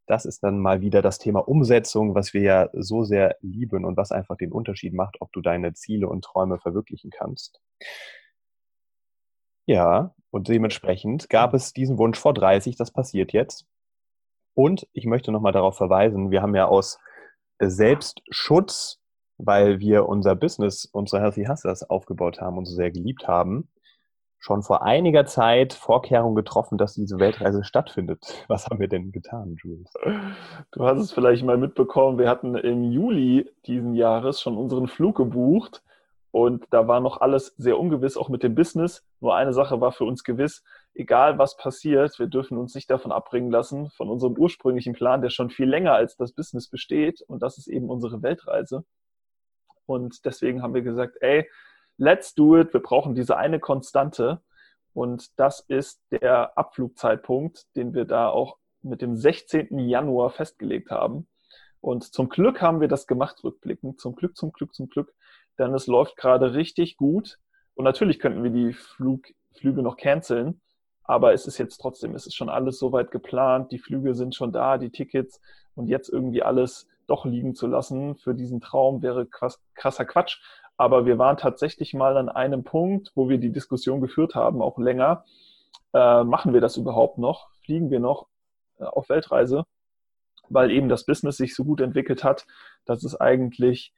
Das 0.06 0.24
ist 0.24 0.42
dann 0.42 0.58
mal 0.58 0.80
wieder 0.80 1.02
das 1.02 1.18
Thema 1.18 1.46
Umsetzung, 1.46 2.14
was 2.14 2.34
wir 2.34 2.42
ja 2.42 2.68
so 2.72 3.04
sehr 3.04 3.36
lieben 3.40 3.84
und 3.84 3.96
was 3.96 4.10
einfach 4.10 4.36
den 4.36 4.52
Unterschied 4.52 4.94
macht, 4.94 5.16
ob 5.20 5.32
du 5.32 5.40
deine 5.40 5.74
Ziele 5.74 6.08
und 6.08 6.24
Träume 6.24 6.58
verwirklichen 6.58 7.10
kannst. 7.10 7.60
Ja, 9.66 10.14
und 10.30 10.48
dementsprechend 10.48 11.28
gab 11.30 11.54
es 11.54 11.72
diesen 11.72 11.98
Wunsch 11.98 12.18
vor 12.18 12.34
30, 12.34 12.76
das 12.76 12.90
passiert 12.90 13.32
jetzt. 13.32 13.66
Und 14.54 14.86
ich 14.92 15.06
möchte 15.06 15.32
nochmal 15.32 15.52
darauf 15.52 15.76
verweisen, 15.76 16.30
wir 16.30 16.42
haben 16.42 16.54
ja 16.54 16.66
aus 16.66 16.98
Selbstschutz, 17.60 19.00
weil 19.36 19.80
wir 19.80 20.08
unser 20.08 20.36
Business, 20.36 20.88
unsere 20.92 21.22
Healthy 21.22 21.44
Hustlers 21.46 21.88
aufgebaut 21.88 22.40
haben 22.40 22.58
und 22.58 22.66
so 22.66 22.74
sehr 22.74 22.90
geliebt 22.90 23.26
haben, 23.26 23.68
schon 24.38 24.62
vor 24.62 24.82
einiger 24.82 25.24
Zeit 25.24 25.72
Vorkehrungen 25.72 26.36
getroffen, 26.36 26.76
dass 26.76 26.94
diese 26.94 27.18
Weltreise 27.18 27.64
stattfindet. 27.64 28.44
Was 28.48 28.66
haben 28.66 28.78
wir 28.78 28.88
denn 28.88 29.10
getan, 29.10 29.56
Jules? 29.62 29.92
Du 30.70 30.84
hast 30.84 31.00
es 31.00 31.12
vielleicht 31.12 31.44
mal 31.44 31.56
mitbekommen, 31.56 32.18
wir 32.18 32.28
hatten 32.28 32.54
im 32.54 32.84
Juli 32.84 33.50
diesen 33.66 33.94
Jahres 33.94 34.40
schon 34.40 34.56
unseren 34.56 34.86
Flug 34.86 35.16
gebucht 35.16 35.82
und 36.30 36.66
da 36.70 36.86
war 36.86 37.00
noch 37.00 37.20
alles 37.20 37.54
sehr 37.56 37.78
ungewiss, 37.78 38.16
auch 38.16 38.28
mit 38.28 38.42
dem 38.42 38.54
Business. 38.54 39.02
Nur 39.20 39.34
eine 39.34 39.52
Sache 39.54 39.80
war 39.80 39.92
für 39.92 40.04
uns 40.04 40.24
gewiss, 40.24 40.62
egal 40.94 41.38
was 41.38 41.56
passiert, 41.56 42.18
wir 42.18 42.26
dürfen 42.26 42.56
uns 42.56 42.74
nicht 42.74 42.90
davon 42.90 43.12
abbringen 43.12 43.50
lassen, 43.50 43.90
von 43.90 44.08
unserem 44.08 44.36
ursprünglichen 44.36 44.94
Plan, 44.94 45.22
der 45.22 45.30
schon 45.30 45.50
viel 45.50 45.68
länger 45.68 45.92
als 45.92 46.16
das 46.16 46.32
Business 46.32 46.68
besteht 46.68 47.22
und 47.22 47.42
das 47.42 47.58
ist 47.58 47.66
eben 47.66 47.90
unsere 47.90 48.22
Weltreise. 48.22 48.84
Und 49.86 50.24
deswegen 50.24 50.62
haben 50.62 50.74
wir 50.74 50.82
gesagt, 50.82 51.18
ey, 51.20 51.48
let's 51.98 52.34
do 52.34 52.58
it, 52.58 52.72
wir 52.72 52.80
brauchen 52.80 53.14
diese 53.14 53.36
eine 53.36 53.60
Konstante 53.60 54.40
und 54.94 55.38
das 55.38 55.60
ist 55.60 56.00
der 56.10 56.56
Abflugzeitpunkt, 56.56 57.66
den 57.76 57.94
wir 57.94 58.04
da 58.04 58.28
auch 58.28 58.58
mit 58.82 59.02
dem 59.02 59.16
16. 59.16 59.78
Januar 59.78 60.30
festgelegt 60.30 60.90
haben. 60.90 61.26
Und 61.80 62.14
zum 62.14 62.28
Glück 62.28 62.62
haben 62.62 62.80
wir 62.80 62.88
das 62.88 63.06
gemacht 63.06 63.42
rückblickend. 63.42 64.00
Zum 64.00 64.14
Glück, 64.14 64.36
zum 64.36 64.52
Glück, 64.52 64.74
zum 64.74 64.88
Glück. 64.88 65.12
Denn 65.58 65.74
es 65.74 65.86
läuft 65.86 66.16
gerade 66.16 66.54
richtig 66.54 66.96
gut. 66.96 67.38
Und 67.74 67.84
natürlich 67.84 68.20
könnten 68.20 68.42
wir 68.44 68.50
die 68.50 68.72
Flug, 68.72 69.26
Flüge 69.52 69.82
noch 69.82 69.96
canceln. 69.96 70.60
Aber 71.04 71.34
es 71.34 71.46
ist 71.46 71.58
jetzt 71.58 71.78
trotzdem, 71.78 72.14
es 72.14 72.26
ist 72.26 72.34
schon 72.34 72.48
alles 72.48 72.78
soweit 72.78 73.10
geplant. 73.10 73.70
Die 73.72 73.78
Flüge 73.78 74.14
sind 74.14 74.34
schon 74.34 74.52
da, 74.52 74.78
die 74.78 74.90
Tickets. 74.90 75.40
Und 75.74 75.88
jetzt 75.88 76.08
irgendwie 76.08 76.42
alles 76.42 76.88
doch 77.06 77.26
liegen 77.26 77.54
zu 77.54 77.66
lassen 77.66 78.16
für 78.16 78.34
diesen 78.34 78.60
Traum 78.60 79.02
wäre 79.02 79.26
krasser 79.26 80.04
Quatsch. 80.06 80.40
Aber 80.76 81.06
wir 81.06 81.18
waren 81.18 81.36
tatsächlich 81.36 81.94
mal 81.94 82.16
an 82.16 82.28
einem 82.28 82.64
Punkt, 82.64 83.12
wo 83.14 83.28
wir 83.28 83.38
die 83.38 83.52
Diskussion 83.52 84.00
geführt 84.00 84.34
haben, 84.34 84.62
auch 84.62 84.78
länger. 84.78 85.24
Äh, 85.92 86.24
machen 86.24 86.52
wir 86.52 86.60
das 86.60 86.76
überhaupt 86.76 87.18
noch? 87.18 87.50
Fliegen 87.60 87.90
wir 87.90 88.00
noch 88.00 88.26
äh, 88.78 88.84
auf 88.84 89.08
Weltreise? 89.08 89.64
Weil 90.48 90.70
eben 90.70 90.88
das 90.88 91.06
Business 91.06 91.36
sich 91.36 91.54
so 91.54 91.64
gut 91.64 91.80
entwickelt 91.80 92.24
hat, 92.24 92.46
dass 92.84 93.04
es 93.04 93.20
eigentlich 93.20 93.92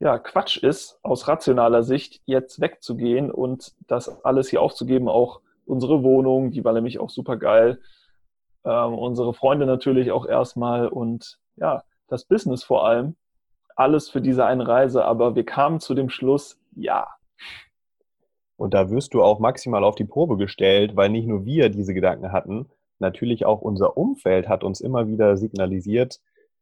ja, 0.00 0.18
Quatsch 0.18 0.58
ist, 0.58 0.98
aus 1.02 1.26
rationaler 1.28 1.82
Sicht 1.82 2.22
jetzt 2.24 2.60
wegzugehen 2.60 3.30
und 3.30 3.74
das 3.88 4.24
alles 4.24 4.48
hier 4.48 4.62
aufzugeben, 4.62 5.08
auch 5.08 5.40
unsere 5.68 6.02
Wohnung, 6.02 6.50
die 6.50 6.64
war 6.64 6.72
nämlich 6.72 6.98
auch 6.98 7.10
super 7.10 7.36
geil, 7.36 7.80
ähm, 8.64 8.94
unsere 8.94 9.34
Freunde 9.34 9.66
natürlich 9.66 10.10
auch 10.10 10.26
erstmal 10.26 10.88
und 10.88 11.38
ja, 11.56 11.82
das 12.08 12.24
Business 12.24 12.64
vor 12.64 12.86
allem, 12.86 13.16
alles 13.76 14.08
für 14.08 14.20
diese 14.20 14.44
eine 14.44 14.66
Reise, 14.66 15.04
aber 15.04 15.34
wir 15.34 15.44
kamen 15.44 15.80
zu 15.80 15.94
dem 15.94 16.08
Schluss, 16.08 16.60
ja. 16.74 17.06
Und 18.56 18.74
da 18.74 18.90
wirst 18.90 19.14
du 19.14 19.22
auch 19.22 19.38
maximal 19.38 19.84
auf 19.84 19.94
die 19.94 20.04
Probe 20.04 20.36
gestellt, 20.36 20.96
weil 20.96 21.10
nicht 21.10 21.28
nur 21.28 21.44
wir 21.44 21.68
diese 21.68 21.94
Gedanken 21.94 22.32
hatten, 22.32 22.68
natürlich 22.98 23.46
auch 23.46 23.60
unser 23.60 23.96
Umfeld 23.96 24.48
hat 24.48 24.64
uns 24.64 24.80
immer 24.80 25.06
wieder 25.06 25.36
signalisiert, 25.36 26.20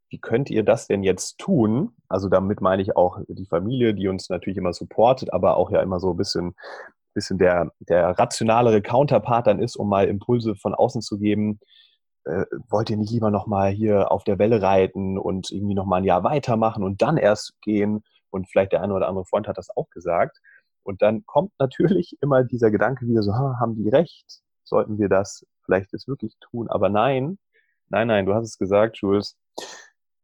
wie 0.09 0.19
könnt 0.19 0.51
ihr 0.51 0.63
das 0.63 0.87
denn 0.87 1.03
jetzt 1.03 1.39
tun? 1.39 1.91
Also 2.09 2.29
damit 2.29 2.61
meine 2.61 2.83
ich 2.83 2.97
auch 2.97 3.19
die 3.29 3.47
Familie, 3.47 3.95
die 3.95 4.09
uns 4.09 4.29
natürlich 4.29 4.59
immer 4.59 4.73
supportet, 4.73 5.33
aber 5.33 5.57
auch 5.57 5.71
ja 5.71 5.81
immer 5.81 5.99
so 5.99 6.11
ein 6.11 6.17
bisschen, 6.17 6.55
bisschen 7.17 7.39
der, 7.39 7.73
der 7.81 8.19
rationalere 8.19 8.81
Counterpart 8.81 9.49
dann 9.49 9.59
ist, 9.59 9.77
um 9.77 9.89
mal 9.89 10.07
Impulse 10.07 10.55
von 10.55 10.75
außen 10.75 11.03
zu 11.03 11.19
geben 11.19 11.59
äh, 12.27 12.45
wollt 12.69 12.91
ihr 12.91 12.97
nicht 12.97 13.13
lieber 13.13 13.31
nochmal 13.31 13.71
hier 13.71 14.11
auf 14.11 14.25
der 14.25 14.39
Welle 14.39 14.61
reiten 14.61 15.17
und 15.17 15.51
irgendwie 15.53 15.75
nochmal 15.75 16.01
ein 16.01 16.05
Jahr 16.05 16.25
weitermachen 16.25 16.83
und 16.83 17.01
dann 17.01 17.17
erst 17.17 17.55
gehen? 17.63 18.03
Und 18.31 18.51
vielleicht 18.51 18.73
der 18.73 18.83
eine 18.83 18.95
oder 18.95 19.09
andere 19.09 19.25
Freund 19.25 19.47
hat 19.47 19.59
das 19.59 19.71
auch 19.77 19.89
gesagt. 19.91 20.39
Und 20.83 21.03
dann 21.03 21.25
kommt 21.25 21.53
natürlich 21.59 22.17
immer 22.21 22.43
dieser 22.43 22.71
Gedanke 22.71 23.07
wieder 23.07 23.23
so, 23.23 23.33
haben 23.33 23.77
die 23.77 23.89
recht? 23.89 24.43
Sollten 24.65 24.99
wir 24.99 25.09
das 25.09 25.47
vielleicht 25.65 25.93
jetzt 25.93 26.09
wirklich 26.09 26.37
tun? 26.41 26.69
Aber 26.69 26.89
nein, 26.89 27.39
nein, 27.89 28.09
nein, 28.09 28.27
du 28.27 28.35
hast 28.35 28.49
es 28.49 28.59
gesagt, 28.59 28.99
Jules. 28.99 29.37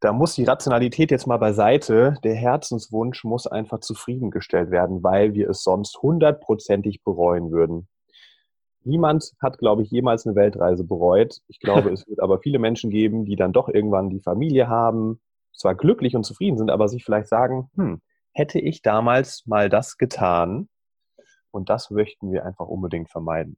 Da 0.03 0.11
muss 0.11 0.35
die 0.35 0.43
Rationalität 0.43 1.11
jetzt 1.11 1.27
mal 1.27 1.37
beiseite. 1.37 2.15
Der 2.25 2.35
Herzenswunsch 2.35 3.23
muss 3.23 3.47
einfach 3.47 3.79
zufriedengestellt 3.79 4.69
werden, 4.69 5.01
weil 5.01 5.33
wir 5.33 5.49
es 5.49 5.63
sonst 5.63 5.97
hundertprozentig 6.01 7.05
bereuen 7.05 7.51
würden. 7.51 7.87
Niemand 8.83 9.31
hat, 9.41 9.59
glaube 9.59 9.81
ich, 9.81 9.91
jemals 9.91 10.25
eine 10.25 10.35
Weltreise 10.35 10.83
bereut. 10.83 11.39
Ich 11.47 11.61
glaube, 11.61 11.89
es 11.93 12.05
wird 12.05 12.19
aber 12.19 12.39
viele 12.39 12.59
Menschen 12.59 12.89
geben, 12.89 13.23
die 13.23 13.37
dann 13.37 13.53
doch 13.53 13.69
irgendwann 13.69 14.09
die 14.09 14.19
Familie 14.19 14.67
haben, 14.67 15.21
zwar 15.53 15.73
glücklich 15.73 16.17
und 16.17 16.25
zufrieden 16.25 16.57
sind, 16.57 16.69
aber 16.69 16.89
sich 16.89 17.05
vielleicht 17.05 17.29
sagen, 17.29 17.69
hm, 17.75 18.01
hätte 18.33 18.59
ich 18.59 18.81
damals 18.81 19.45
mal 19.45 19.69
das 19.69 19.97
getan. 19.97 20.67
Und 21.51 21.69
das 21.69 21.91
möchten 21.91 22.33
wir 22.33 22.45
einfach 22.45 22.67
unbedingt 22.67 23.09
vermeiden. 23.09 23.55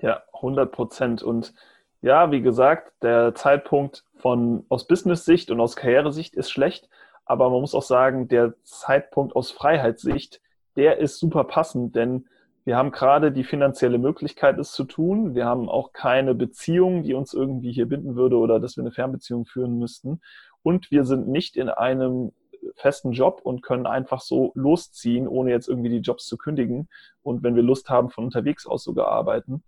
Ja, 0.00 0.22
100 0.32 0.72
Prozent. 0.72 1.22
Und 1.22 1.52
ja, 2.00 2.30
wie 2.30 2.42
gesagt, 2.42 2.92
der 3.02 3.34
Zeitpunkt 3.34 4.04
von 4.16 4.64
aus 4.68 4.86
Business-Sicht 4.86 5.50
und 5.50 5.60
aus 5.60 5.76
Karrieresicht 5.76 6.34
ist 6.36 6.50
schlecht, 6.50 6.88
aber 7.24 7.50
man 7.50 7.60
muss 7.60 7.74
auch 7.74 7.82
sagen, 7.82 8.28
der 8.28 8.54
Zeitpunkt 8.64 9.36
aus 9.36 9.50
Freiheitssicht, 9.50 10.40
der 10.76 10.98
ist 10.98 11.18
super 11.18 11.44
passend, 11.44 11.96
denn 11.96 12.26
wir 12.64 12.76
haben 12.76 12.90
gerade 12.90 13.32
die 13.32 13.44
finanzielle 13.44 13.98
Möglichkeit, 13.98 14.58
es 14.58 14.72
zu 14.72 14.84
tun. 14.84 15.34
Wir 15.34 15.46
haben 15.46 15.70
auch 15.70 15.94
keine 15.94 16.34
Beziehung, 16.34 17.02
die 17.02 17.14
uns 17.14 17.32
irgendwie 17.32 17.72
hier 17.72 17.86
binden 17.86 18.14
würde 18.14 18.36
oder 18.36 18.60
dass 18.60 18.76
wir 18.76 18.82
eine 18.82 18.92
Fernbeziehung 18.92 19.46
führen 19.46 19.78
müssten. 19.78 20.20
Und 20.62 20.90
wir 20.90 21.04
sind 21.04 21.28
nicht 21.28 21.56
in 21.56 21.70
einem 21.70 22.32
festen 22.74 23.12
Job 23.12 23.40
und 23.42 23.62
können 23.62 23.86
einfach 23.86 24.20
so 24.20 24.52
losziehen, 24.54 25.26
ohne 25.26 25.50
jetzt 25.50 25.66
irgendwie 25.66 25.88
die 25.88 26.00
Jobs 26.00 26.26
zu 26.26 26.36
kündigen 26.36 26.88
und 27.22 27.42
wenn 27.42 27.56
wir 27.56 27.62
Lust 27.62 27.88
haben, 27.88 28.10
von 28.10 28.24
unterwegs 28.24 28.66
aus 28.66 28.84
sogar 28.84 29.08
arbeiten. 29.08 29.62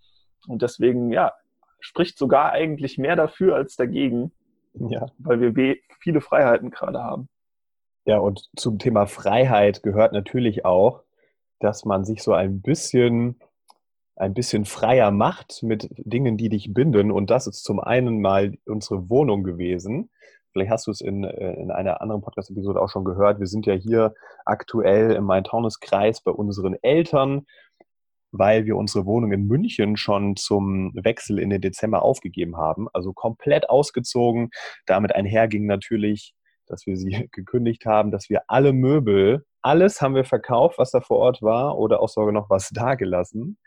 Und 0.46 0.60
deswegen, 0.60 1.10
ja, 1.10 1.32
spricht 1.80 2.18
sogar 2.18 2.52
eigentlich 2.52 2.98
mehr 2.98 3.16
dafür 3.16 3.56
als 3.56 3.76
dagegen, 3.76 4.32
ja. 4.74 5.06
weil 5.18 5.54
wir 5.56 5.76
viele 6.00 6.20
Freiheiten 6.20 6.70
gerade 6.70 7.02
haben. 7.02 7.28
Ja, 8.04 8.18
und 8.18 8.48
zum 8.56 8.78
Thema 8.78 9.06
Freiheit 9.06 9.82
gehört 9.82 10.12
natürlich 10.12 10.64
auch, 10.64 11.02
dass 11.58 11.84
man 11.84 12.04
sich 12.04 12.22
so 12.22 12.32
ein 12.32 12.62
bisschen 12.62 13.40
ein 14.20 14.34
bisschen 14.34 14.66
freier 14.66 15.10
macht 15.10 15.62
mit 15.62 15.88
Dingen, 15.96 16.36
die 16.36 16.50
dich 16.50 16.74
binden. 16.74 17.10
Und 17.10 17.30
das 17.30 17.46
ist 17.46 17.64
zum 17.64 17.80
einen 17.80 18.20
mal 18.20 18.52
unsere 18.66 19.08
Wohnung 19.08 19.44
gewesen. 19.44 20.10
Vielleicht 20.52 20.70
hast 20.70 20.86
du 20.86 20.90
es 20.90 21.00
in, 21.00 21.24
äh, 21.24 21.54
in 21.54 21.70
einer 21.70 22.02
anderen 22.02 22.20
Podcast-Episode 22.20 22.82
auch 22.82 22.90
schon 22.90 23.04
gehört. 23.04 23.40
Wir 23.40 23.46
sind 23.46 23.66
ja 23.66 23.74
hier 23.74 24.14
aktuell 24.44 25.12
im 25.12 25.24
Main-Taunus-Kreis 25.24 26.20
bei 26.20 26.32
unseren 26.32 26.74
Eltern, 26.82 27.46
weil 28.32 28.64
wir 28.66 28.76
unsere 28.76 29.06
Wohnung 29.06 29.32
in 29.32 29.46
München 29.46 29.96
schon 29.96 30.36
zum 30.36 30.92
Wechsel 30.94 31.38
in 31.38 31.50
den 31.50 31.60
Dezember 31.60 32.02
aufgegeben 32.02 32.56
haben. 32.56 32.88
Also 32.92 33.12
komplett 33.12 33.68
ausgezogen. 33.68 34.50
Damit 34.86 35.14
einherging 35.14 35.66
natürlich, 35.66 36.34
dass 36.66 36.86
wir 36.86 36.96
sie 36.96 37.28
gekündigt 37.32 37.86
haben, 37.86 38.10
dass 38.10 38.30
wir 38.30 38.42
alle 38.48 38.72
Möbel, 38.72 39.44
alles 39.62 40.00
haben 40.00 40.14
wir 40.14 40.24
verkauft, 40.24 40.78
was 40.78 40.90
da 40.90 41.00
vor 41.00 41.18
Ort 41.18 41.42
war 41.42 41.76
oder 41.76 42.00
auch 42.00 42.08
sogar 42.08 42.32
noch 42.32 42.48
was 42.48 42.68
dagelassen, 42.72 43.58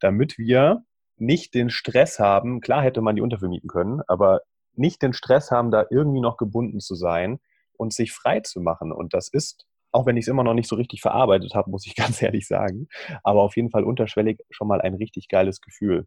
damit 0.00 0.38
wir 0.38 0.84
nicht 1.16 1.54
den 1.54 1.70
Stress 1.70 2.18
haben. 2.18 2.60
Klar 2.60 2.82
hätte 2.82 3.02
man 3.02 3.16
die 3.16 3.22
untervermieten 3.22 3.68
können, 3.68 4.00
aber 4.06 4.40
nicht 4.74 5.02
den 5.02 5.12
Stress 5.12 5.50
haben, 5.50 5.70
da 5.70 5.84
irgendwie 5.90 6.20
noch 6.20 6.36
gebunden 6.36 6.80
zu 6.80 6.94
sein 6.94 7.38
und 7.76 7.92
sich 7.92 8.12
frei 8.12 8.40
zu 8.40 8.60
machen. 8.60 8.92
Und 8.92 9.14
das 9.14 9.28
ist, 9.28 9.66
auch 9.92 10.06
wenn 10.06 10.16
ich 10.16 10.24
es 10.24 10.28
immer 10.28 10.44
noch 10.44 10.54
nicht 10.54 10.68
so 10.68 10.76
richtig 10.76 11.00
verarbeitet 11.00 11.54
habe, 11.54 11.70
muss 11.70 11.86
ich 11.86 11.94
ganz 11.96 12.20
ehrlich 12.22 12.46
sagen, 12.46 12.88
aber 13.22 13.42
auf 13.42 13.56
jeden 13.56 13.70
Fall 13.70 13.84
unterschwellig 13.84 14.40
schon 14.50 14.68
mal 14.68 14.80
ein 14.80 14.94
richtig 14.94 15.28
geiles 15.28 15.60
Gefühl. 15.60 16.06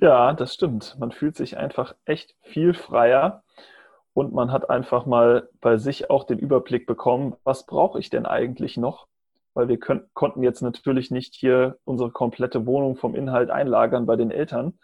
Ja, 0.00 0.32
das 0.32 0.54
stimmt. 0.54 0.96
Man 0.98 1.10
fühlt 1.10 1.36
sich 1.36 1.56
einfach 1.56 1.94
echt 2.04 2.36
viel 2.42 2.72
freier 2.72 3.42
und 4.12 4.32
man 4.32 4.52
hat 4.52 4.70
einfach 4.70 5.06
mal 5.06 5.48
bei 5.60 5.76
sich 5.76 6.08
auch 6.08 6.24
den 6.24 6.38
Überblick 6.38 6.86
bekommen, 6.86 7.34
was 7.42 7.66
brauche 7.66 7.98
ich 7.98 8.08
denn 8.08 8.24
eigentlich 8.24 8.76
noch? 8.76 9.08
Weil 9.54 9.68
wir 9.68 9.78
können, 9.78 10.08
konnten 10.14 10.44
jetzt 10.44 10.62
natürlich 10.62 11.10
nicht 11.10 11.34
hier 11.34 11.78
unsere 11.84 12.12
komplette 12.12 12.64
Wohnung 12.64 12.96
vom 12.96 13.16
Inhalt 13.16 13.50
einlagern 13.50 14.06
bei 14.06 14.14
den 14.14 14.30
Eltern, 14.30 14.78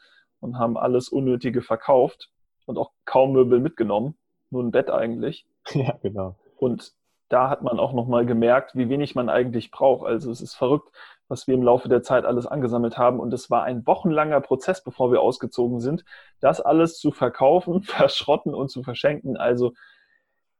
und 0.44 0.58
haben 0.58 0.76
alles 0.76 1.08
Unnötige 1.08 1.62
verkauft 1.62 2.30
und 2.66 2.76
auch 2.76 2.92
kaum 3.06 3.32
Möbel 3.32 3.60
mitgenommen, 3.60 4.16
nur 4.50 4.62
ein 4.62 4.70
Bett 4.70 4.90
eigentlich. 4.90 5.46
Ja, 5.72 5.98
genau. 6.02 6.36
Und 6.58 6.92
da 7.28 7.48
hat 7.48 7.62
man 7.62 7.78
auch 7.78 7.92
nochmal 7.92 8.26
gemerkt, 8.26 8.76
wie 8.76 8.88
wenig 8.88 9.14
man 9.14 9.28
eigentlich 9.28 9.70
braucht. 9.70 10.06
Also 10.06 10.30
es 10.30 10.40
ist 10.40 10.54
verrückt, 10.54 10.90
was 11.28 11.46
wir 11.46 11.54
im 11.54 11.62
Laufe 11.62 11.88
der 11.88 12.02
Zeit 12.02 12.24
alles 12.24 12.46
angesammelt 12.46 12.98
haben. 12.98 13.18
Und 13.20 13.32
es 13.32 13.50
war 13.50 13.64
ein 13.64 13.86
wochenlanger 13.86 14.40
Prozess, 14.40 14.82
bevor 14.84 15.10
wir 15.10 15.20
ausgezogen 15.20 15.80
sind, 15.80 16.04
das 16.40 16.60
alles 16.60 16.98
zu 16.98 17.12
verkaufen, 17.12 17.82
verschrotten 17.82 18.54
und 18.54 18.70
zu 18.70 18.82
verschenken. 18.82 19.36
Also 19.36 19.72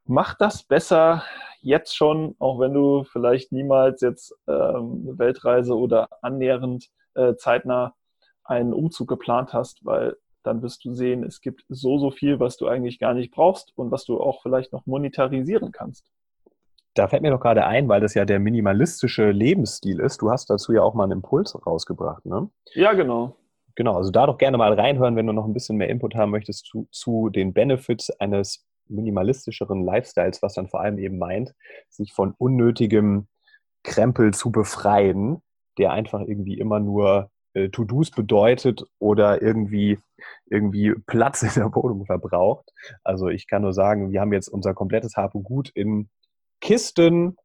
mach 0.04 0.34
das 0.34 0.62
besser 0.62 1.22
jetzt 1.60 1.96
schon, 1.96 2.34
auch 2.38 2.58
wenn 2.60 2.74
du 2.74 3.04
vielleicht 3.04 3.52
niemals 3.52 4.00
jetzt 4.00 4.34
ähm, 4.46 5.04
eine 5.06 5.18
Weltreise 5.18 5.76
oder 5.76 6.08
annähernd 6.22 6.90
äh, 7.14 7.34
zeitnah 7.36 7.94
einen 8.44 8.74
Umzug 8.74 9.08
geplant 9.08 9.52
hast, 9.52 9.84
weil 9.84 10.16
dann 10.42 10.62
wirst 10.62 10.84
du 10.84 10.92
sehen, 10.92 11.24
es 11.24 11.40
gibt 11.40 11.64
so, 11.68 11.98
so 11.98 12.10
viel, 12.10 12.38
was 12.38 12.56
du 12.56 12.68
eigentlich 12.68 12.98
gar 12.98 13.14
nicht 13.14 13.32
brauchst 13.32 13.72
und 13.76 13.90
was 13.90 14.04
du 14.04 14.20
auch 14.20 14.42
vielleicht 14.42 14.72
noch 14.72 14.84
monetarisieren 14.86 15.72
kannst. 15.72 16.10
Da 16.94 17.08
fällt 17.08 17.22
mir 17.22 17.30
noch 17.30 17.40
gerade 17.40 17.66
ein, 17.66 17.88
weil 17.88 18.00
das 18.00 18.14
ja 18.14 18.24
der 18.24 18.38
minimalistische 18.38 19.30
Lebensstil 19.30 20.00
ist. 20.00 20.22
Du 20.22 20.30
hast 20.30 20.48
dazu 20.48 20.72
ja 20.72 20.82
auch 20.82 20.94
mal 20.94 21.04
einen 21.04 21.12
Impuls 21.12 21.58
rausgebracht, 21.66 22.24
ne? 22.24 22.48
Ja, 22.72 22.92
genau. 22.92 23.36
Genau, 23.74 23.96
also 23.96 24.12
da 24.12 24.26
doch 24.26 24.38
gerne 24.38 24.56
mal 24.56 24.72
reinhören, 24.72 25.16
wenn 25.16 25.26
du 25.26 25.32
noch 25.32 25.46
ein 25.46 25.52
bisschen 25.52 25.76
mehr 25.76 25.88
Input 25.88 26.14
haben 26.14 26.30
möchtest 26.30 26.66
zu, 26.66 26.86
zu 26.92 27.28
den 27.28 27.52
Benefits 27.52 28.10
eines 28.20 28.64
minimalistischeren 28.88 29.84
Lifestyles, 29.84 30.42
was 30.42 30.54
dann 30.54 30.68
vor 30.68 30.80
allem 30.80 30.98
eben 30.98 31.18
meint, 31.18 31.54
sich 31.88 32.12
von 32.12 32.34
unnötigem 32.38 33.26
Krempel 33.82 34.32
zu 34.32 34.52
befreien, 34.52 35.42
der 35.78 35.92
einfach 35.92 36.20
irgendwie 36.20 36.58
immer 36.58 36.78
nur 36.78 37.30
äh, 37.54 37.68
To-Dos 37.70 38.10
bedeutet 38.10 38.84
oder 38.98 39.42
irgendwie, 39.42 39.98
irgendwie 40.46 40.94
Platz 41.06 41.42
in 41.42 41.50
der 41.54 41.74
Wohnung 41.74 42.06
verbraucht. 42.06 42.70
Also 43.02 43.28
ich 43.28 43.48
kann 43.48 43.62
nur 43.62 43.72
sagen, 43.72 44.12
wir 44.12 44.20
haben 44.20 44.32
jetzt 44.32 44.48
unser 44.48 44.74
komplettes 44.74 45.16
Hab 45.16 45.32
Gut 45.32 45.70
in 45.74 46.08
Kisten 46.60 47.36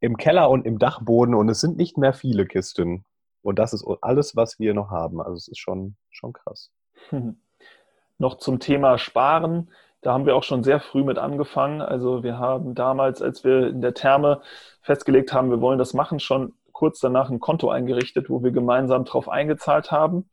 im 0.00 0.16
Keller 0.16 0.50
und 0.50 0.66
im 0.66 0.78
Dachboden 0.78 1.34
und 1.34 1.48
es 1.48 1.60
sind 1.60 1.76
nicht 1.76 1.96
mehr 1.96 2.12
viele 2.12 2.46
Kisten. 2.46 3.04
Und 3.42 3.58
das 3.58 3.72
ist 3.72 3.86
alles, 4.00 4.36
was 4.36 4.58
wir 4.58 4.74
noch 4.74 4.90
haben. 4.90 5.20
Also 5.20 5.34
es 5.34 5.48
ist 5.48 5.58
schon, 5.58 5.96
schon 6.10 6.32
krass. 6.32 6.70
Noch 8.18 8.38
zum 8.38 8.58
Thema 8.58 8.96
Sparen. 8.96 9.70
Da 10.00 10.12
haben 10.12 10.26
wir 10.26 10.36
auch 10.36 10.42
schon 10.42 10.62
sehr 10.62 10.80
früh 10.80 11.04
mit 11.04 11.18
angefangen. 11.18 11.80
Also 11.80 12.22
wir 12.22 12.38
haben 12.38 12.74
damals, 12.74 13.22
als 13.22 13.44
wir 13.44 13.68
in 13.68 13.80
der 13.80 13.94
Therme 13.94 14.40
festgelegt 14.82 15.32
haben, 15.32 15.50
wir 15.50 15.60
wollen 15.60 15.78
das 15.78 15.94
machen, 15.94 16.20
schon 16.20 16.54
kurz 16.72 17.00
danach 17.00 17.30
ein 17.30 17.40
Konto 17.40 17.70
eingerichtet, 17.70 18.28
wo 18.28 18.42
wir 18.42 18.50
gemeinsam 18.50 19.04
drauf 19.04 19.28
eingezahlt 19.28 19.90
haben. 19.90 20.28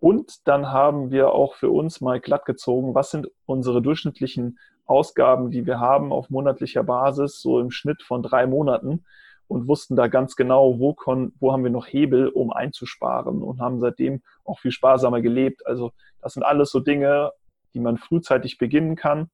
Und 0.00 0.46
dann 0.46 0.70
haben 0.70 1.10
wir 1.10 1.30
auch 1.30 1.54
für 1.54 1.70
uns 1.70 2.00
mal 2.00 2.20
glatt 2.20 2.44
gezogen, 2.44 2.94
was 2.94 3.10
sind 3.10 3.30
unsere 3.46 3.80
durchschnittlichen 3.82 4.58
Ausgaben, 4.86 5.50
die 5.50 5.66
wir 5.66 5.80
haben 5.80 6.12
auf 6.12 6.30
monatlicher 6.30 6.82
Basis, 6.82 7.40
so 7.40 7.58
im 7.60 7.70
Schnitt 7.70 8.02
von 8.02 8.22
drei 8.22 8.46
Monaten 8.46 9.04
und 9.48 9.68
wussten 9.68 9.96
da 9.96 10.08
ganz 10.08 10.36
genau, 10.36 10.78
wo, 10.78 10.94
wo 11.38 11.52
haben 11.52 11.64
wir 11.64 11.70
noch 11.70 11.86
Hebel, 11.86 12.28
um 12.28 12.52
einzusparen 12.52 13.42
und 13.42 13.60
haben 13.60 13.80
seitdem 13.80 14.22
auch 14.44 14.58
viel 14.58 14.72
sparsamer 14.72 15.20
gelebt. 15.20 15.66
Also 15.66 15.92
das 16.20 16.34
sind 16.34 16.42
alles 16.42 16.70
so 16.70 16.80
Dinge, 16.80 17.32
die 17.72 17.80
man 17.80 17.98
frühzeitig 17.98 18.58
beginnen 18.58 18.96
kann 18.96 19.30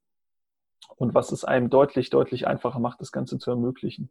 und 0.97 1.15
was 1.15 1.33
es 1.33 1.45
einem 1.45 1.71
deutlich, 1.71 2.11
deutlich 2.11 2.47
einfacher 2.47 2.79
macht, 2.79 3.01
das 3.01 3.13
Ganze 3.13 3.39
zu 3.39 3.51
ermöglichen. 3.51 4.11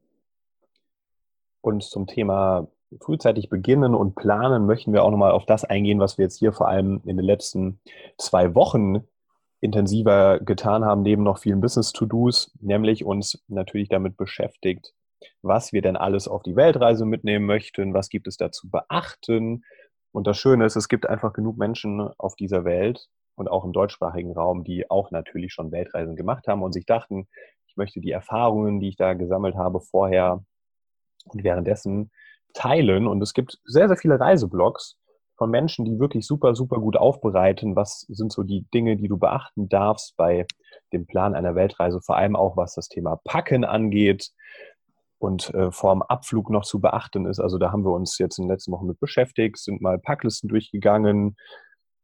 Und 1.61 1.83
zum 1.83 2.07
Thema 2.07 2.67
frühzeitig 3.01 3.49
beginnen 3.49 3.93
und 3.93 4.15
planen 4.15 4.65
möchten 4.65 4.93
wir 4.93 5.03
auch 5.03 5.11
nochmal 5.11 5.31
auf 5.31 5.45
das 5.45 5.63
eingehen, 5.63 5.99
was 5.99 6.17
wir 6.17 6.25
jetzt 6.25 6.39
hier 6.39 6.53
vor 6.53 6.67
allem 6.67 7.01
in 7.05 7.17
den 7.17 7.25
letzten 7.25 7.79
zwei 8.17 8.55
Wochen 8.55 9.03
intensiver 9.61 10.39
getan 10.39 10.85
haben, 10.85 11.01
neben 11.01 11.23
noch 11.23 11.39
vielen 11.39 11.61
Business-To-Dos, 11.61 12.51
nämlich 12.61 13.03
uns 13.03 13.43
natürlich 13.47 13.89
damit 13.89 14.17
beschäftigt, 14.17 14.93
was 15.41 15.73
wir 15.73 15.81
denn 15.81 15.97
alles 15.97 16.27
auf 16.27 16.43
die 16.43 16.55
Weltreise 16.55 17.05
mitnehmen 17.05 17.45
möchten, 17.45 17.93
was 17.93 18.09
gibt 18.09 18.27
es 18.27 18.37
da 18.37 18.51
zu 18.51 18.69
beachten. 18.69 19.63
Und 20.11 20.27
das 20.27 20.37
Schöne 20.37 20.65
ist, 20.65 20.75
es 20.75 20.87
gibt 20.87 21.07
einfach 21.07 21.33
genug 21.33 21.57
Menschen 21.57 21.99
auf 22.17 22.35
dieser 22.35 22.63
Welt 22.63 23.07
und 23.35 23.49
auch 23.49 23.65
im 23.65 23.73
deutschsprachigen 23.73 24.33
Raum, 24.33 24.63
die 24.63 24.89
auch 24.89 25.11
natürlich 25.11 25.53
schon 25.53 25.71
Weltreisen 25.71 26.15
gemacht 26.15 26.47
haben 26.47 26.63
und 26.63 26.73
sich 26.73 26.85
dachten, 26.85 27.27
ich 27.67 27.75
möchte 27.75 27.99
die 28.01 28.11
Erfahrungen, 28.11 28.79
die 28.79 28.89
ich 28.89 28.97
da 28.97 29.13
gesammelt 29.13 29.55
habe, 29.55 29.81
vorher 29.81 30.43
und 31.25 31.43
währenddessen 31.43 32.11
teilen. 32.53 33.07
Und 33.07 33.21
es 33.21 33.33
gibt 33.33 33.59
sehr, 33.63 33.87
sehr 33.87 33.97
viele 33.97 34.19
Reiseblogs 34.19 34.98
von 35.39 35.49
Menschen, 35.49 35.85
die 35.85 35.99
wirklich 35.99 36.27
super, 36.27 36.53
super 36.53 36.79
gut 36.79 36.97
aufbereiten. 36.97 37.75
Was 37.75 38.01
sind 38.01 38.31
so 38.31 38.43
die 38.43 38.65
Dinge, 38.73 38.97
die 38.97 39.07
du 39.07 39.17
beachten 39.17 39.69
darfst 39.69 40.15
bei 40.17 40.45
den 40.91 41.07
Plan 41.07 41.33
einer 41.33 41.55
Weltreise, 41.55 42.01
vor 42.01 42.17
allem 42.17 42.35
auch 42.35 42.57
was 42.57 42.75
das 42.75 42.89
Thema 42.89 43.19
Packen 43.23 43.63
angeht 43.63 44.31
und 45.17 45.53
äh, 45.53 45.71
vorm 45.71 46.01
Abflug 46.01 46.49
noch 46.49 46.65
zu 46.65 46.81
beachten 46.81 47.25
ist. 47.25 47.39
Also 47.39 47.57
da 47.57 47.71
haben 47.71 47.85
wir 47.85 47.91
uns 47.91 48.17
jetzt 48.17 48.37
in 48.37 48.45
den 48.45 48.51
letzten 48.51 48.73
Wochen 48.73 48.85
mit 48.85 48.99
beschäftigt, 48.99 49.57
sind 49.57 49.81
mal 49.81 49.97
Packlisten 49.97 50.49
durchgegangen. 50.49 51.37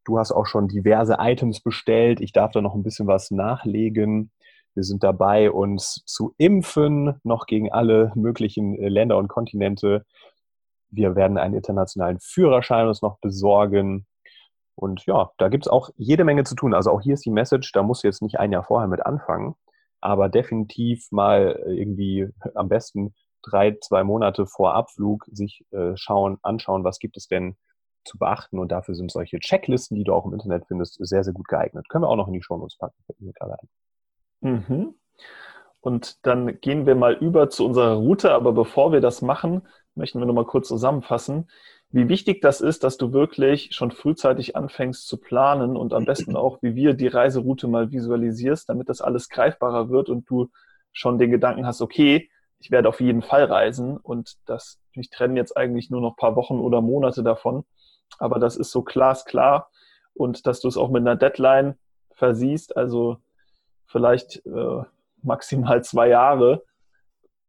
Du 0.06 0.18
hast 0.18 0.32
auch 0.32 0.46
schon 0.46 0.70
diverse 0.70 1.18
Items 1.20 1.62
bestellt. 1.62 2.22
Ich 2.22 2.32
darf 2.32 2.52
da 2.52 2.62
noch 2.62 2.74
ein 2.74 2.84
bisschen 2.84 3.08
was 3.08 3.32
nachlegen. 3.32 4.32
Wir 4.76 4.84
sind 4.84 5.04
dabei, 5.04 5.52
uns 5.52 6.04
zu 6.06 6.34
impfen, 6.38 7.20
noch 7.24 7.48
gegen 7.48 7.72
alle 7.72 8.14
möglichen 8.16 8.78
äh, 8.80 8.88
Länder 8.88 9.18
und 9.18 9.28
Kontinente. 9.28 10.06
Wir 10.90 11.16
werden 11.16 11.38
einen 11.38 11.56
internationalen 11.56 12.20
Führerschein 12.20 12.88
uns 12.88 13.02
noch 13.02 13.20
besorgen. 13.20 14.06
Und 14.76 15.06
ja, 15.06 15.32
da 15.38 15.50
gibt 15.50 15.66
es 15.66 15.72
auch 15.72 15.90
jede 15.96 16.24
Menge 16.24 16.44
zu 16.44 16.56
tun. 16.56 16.74
Also 16.74 16.92
auch 16.92 17.02
hier 17.02 17.14
ist 17.14 17.26
die 17.26 17.32
Message, 17.32 17.72
da 17.72 17.84
musst 17.84 18.04
du 18.04 18.08
jetzt 18.08 18.22
nicht 18.22 18.40
ein 18.40 18.52
Jahr 18.52 18.64
vorher 18.64 18.88
mit 18.88 19.06
anfangen, 19.06 19.56
aber 20.02 20.30
definitiv 20.30 21.08
mal 21.12 21.64
irgendwie 21.66 22.28
am 22.56 22.68
besten 22.68 23.14
drei, 23.42 23.78
zwei 23.82 24.04
Monate 24.04 24.46
vor 24.46 24.74
Abflug 24.74 25.26
sich 25.32 25.66
äh, 25.72 25.96
schauen, 25.96 26.38
anschauen, 26.42 26.84
was 26.84 27.00
gibt 27.00 27.16
es 27.18 27.28
denn 27.28 27.56
zu 28.04 28.18
beachten. 28.18 28.60
Und 28.60 28.72
dafür 28.72 28.96
sind 28.96 29.12
solche 29.12 29.40
Checklisten, 29.40 29.96
die 29.96 30.04
du 30.04 30.14
auch 30.14 30.26
im 30.26 30.34
Internet 30.34 30.66
findest, 30.68 30.98
sehr, 31.00 31.24
sehr 31.24 31.34
gut 31.34 31.48
geeignet. 31.48 31.88
Können 31.90 32.04
wir 32.04 32.10
auch 32.10 32.16
noch 32.16 32.28
in 32.28 32.34
die 32.34 32.42
Show 32.42 32.58
Notes 32.58 32.78
packen. 32.78 32.96
Mhm. 34.42 34.96
Und 35.82 36.26
dann 36.26 36.60
gehen 36.62 36.86
wir 36.86 36.96
mal 36.96 37.14
über 37.14 37.50
zu 37.50 37.66
unserer 37.66 37.96
Route. 37.96 38.32
Aber 38.32 38.54
bevor 38.54 38.92
wir 38.92 39.02
das 39.02 39.22
machen, 39.22 39.68
möchten 39.96 40.20
wir 40.20 40.26
noch 40.26 40.34
mal 40.34 40.46
kurz 40.46 40.68
zusammenfassen, 40.68 41.50
wie 41.90 42.10
wichtig 42.10 42.42
das 42.42 42.62
ist, 42.62 42.84
dass 42.84 42.98
du 42.98 43.14
wirklich 43.14 43.70
schon 43.72 43.92
frühzeitig 43.92 44.56
anfängst 44.56 45.08
zu 45.08 45.18
planen 45.18 45.78
und 45.78 45.94
am 45.94 46.06
besten 46.06 46.36
auch, 46.36 46.62
wie 46.62 46.76
wir 46.76 46.94
die 46.94 47.08
Reiseroute 47.08 47.68
mal 47.68 47.92
visualisierst, 47.92 48.70
damit 48.70 48.90
das 48.90 49.02
alles 49.02 49.30
greifbarer 49.30 49.90
wird 49.90 50.10
und 50.10 50.30
du 50.30 50.50
schon 50.92 51.18
den 51.18 51.32
Gedanken 51.32 51.66
hast, 51.66 51.82
okay, 51.82 52.30
ich 52.60 52.72
werde 52.72 52.90
auf 52.90 53.02
jeden 53.02 53.22
Fall 53.22 53.46
reisen 53.46 53.98
und 53.98 54.36
das, 54.46 54.80
ich 54.94 55.10
trenne 55.10 55.40
jetzt 55.40 55.56
eigentlich 55.56 55.90
nur 55.90 56.02
noch 56.02 56.14
ein 56.14 56.18
paar 56.18 56.36
Wochen 56.36 56.60
oder 56.60 56.82
Monate 56.82 57.22
davon, 57.22 57.66
aber 58.18 58.40
das 58.40 58.56
ist 58.56 58.72
so 58.72 58.82
glasklar 58.82 59.70
und 60.14 60.48
dass 60.48 60.62
du 60.62 60.68
es 60.68 60.78
auch 60.78 60.90
mit 60.90 61.02
einer 61.02 61.16
Deadline 61.16 61.78
versiehst, 62.14 62.76
also 62.76 63.18
vielleicht 63.86 64.46
äh, 64.46 64.84
maximal 65.22 65.84
zwei 65.84 66.10
Jahre, 66.10 66.64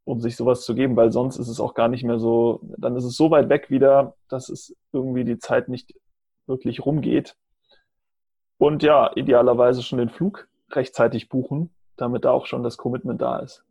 um 0.07 0.21
sich 0.21 0.37
sowas 0.37 0.63
zu 0.63 0.75
geben, 0.77 0.95
weil 0.95 1.11
sonst 1.11 1.37
ist 1.37 1.49
es 1.49 1.59
auch 1.59 1.75
gar 1.75 1.89
nicht 1.89 2.05
mehr 2.05 2.21
so, 2.21 2.61
dann 2.79 2.95
ist 2.95 3.05
es 3.05 3.17
so 3.17 3.33
weit 3.33 3.49
weg 3.49 3.71
wieder, 3.71 4.15
dass 4.29 4.49
es 4.49 4.75
irgendwie 4.93 5.25
die 5.25 5.39
Zeit 5.39 5.69
nicht 5.69 5.95
wirklich 6.47 6.87
rumgeht. 6.87 7.37
Und 8.57 8.85
ja, 8.85 9.11
idealerweise 9.17 9.83
schon 9.83 9.99
den 9.99 10.09
Flug 10.09 10.47
rechtzeitig 10.71 11.29
buchen, 11.29 11.71
damit 11.97 12.25
da 12.25 12.31
auch 12.31 12.47
schon 12.47 12.63
das 12.63 12.77
Commitment 12.77 13.21
da 13.21 13.41
ist. 13.41 13.65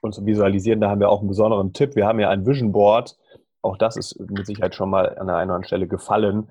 Und 0.00 0.14
zum 0.14 0.24
Visualisieren, 0.24 0.80
da 0.80 0.88
haben 0.88 1.00
wir 1.00 1.10
auch 1.10 1.18
einen 1.18 1.28
besonderen 1.28 1.72
Tipp. 1.72 1.96
Wir 1.96 2.06
haben 2.06 2.20
ja 2.20 2.30
ein 2.30 2.46
Vision 2.46 2.70
Board. 2.70 3.18
Auch 3.60 3.76
das 3.76 3.96
ist 3.96 4.20
mit 4.20 4.46
Sicherheit 4.46 4.76
schon 4.76 4.88
mal 4.88 5.18
an 5.18 5.26
der 5.26 5.36
einen 5.36 5.50
oder 5.50 5.56
anderen 5.56 5.64
Stelle 5.64 5.88
gefallen. 5.88 6.48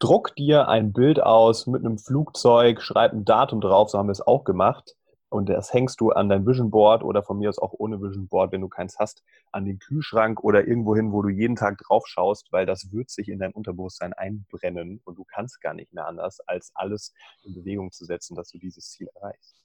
Druck 0.00 0.34
dir 0.34 0.66
ein 0.68 0.92
Bild 0.92 1.22
aus 1.22 1.68
mit 1.68 1.84
einem 1.84 1.98
Flugzeug, 1.98 2.82
schreib 2.82 3.12
ein 3.12 3.24
Datum 3.24 3.60
drauf, 3.60 3.90
so 3.90 3.98
haben 3.98 4.08
wir 4.08 4.12
es 4.12 4.26
auch 4.26 4.42
gemacht 4.42 4.96
und 5.30 5.48
das 5.48 5.72
hängst 5.72 6.00
du 6.00 6.10
an 6.10 6.28
dein 6.28 6.46
Vision 6.46 6.70
Board 6.70 7.02
oder 7.02 7.22
von 7.22 7.38
mir 7.38 7.48
aus 7.48 7.58
auch 7.58 7.74
ohne 7.76 8.00
Vision 8.00 8.28
Board, 8.28 8.52
wenn 8.52 8.62
du 8.62 8.68
keins 8.68 8.98
hast, 8.98 9.22
an 9.52 9.64
den 9.64 9.78
Kühlschrank 9.78 10.42
oder 10.42 10.66
irgendwo 10.66 10.96
hin, 10.96 11.12
wo 11.12 11.22
du 11.22 11.28
jeden 11.28 11.56
Tag 11.56 11.78
drauf 11.78 12.06
schaust, 12.06 12.50
weil 12.52 12.66
das 12.66 12.92
wird 12.92 13.10
sich 13.10 13.28
in 13.28 13.38
dein 13.38 13.52
Unterbewusstsein 13.52 14.12
einbrennen 14.14 15.00
und 15.04 15.18
du 15.18 15.24
kannst 15.24 15.60
gar 15.60 15.74
nicht 15.74 15.92
mehr 15.92 16.06
anders, 16.06 16.40
als 16.46 16.72
alles 16.74 17.12
in 17.44 17.54
Bewegung 17.54 17.92
zu 17.92 18.04
setzen, 18.04 18.36
dass 18.36 18.50
du 18.50 18.58
dieses 18.58 18.90
Ziel 18.90 19.08
erreichst. 19.14 19.56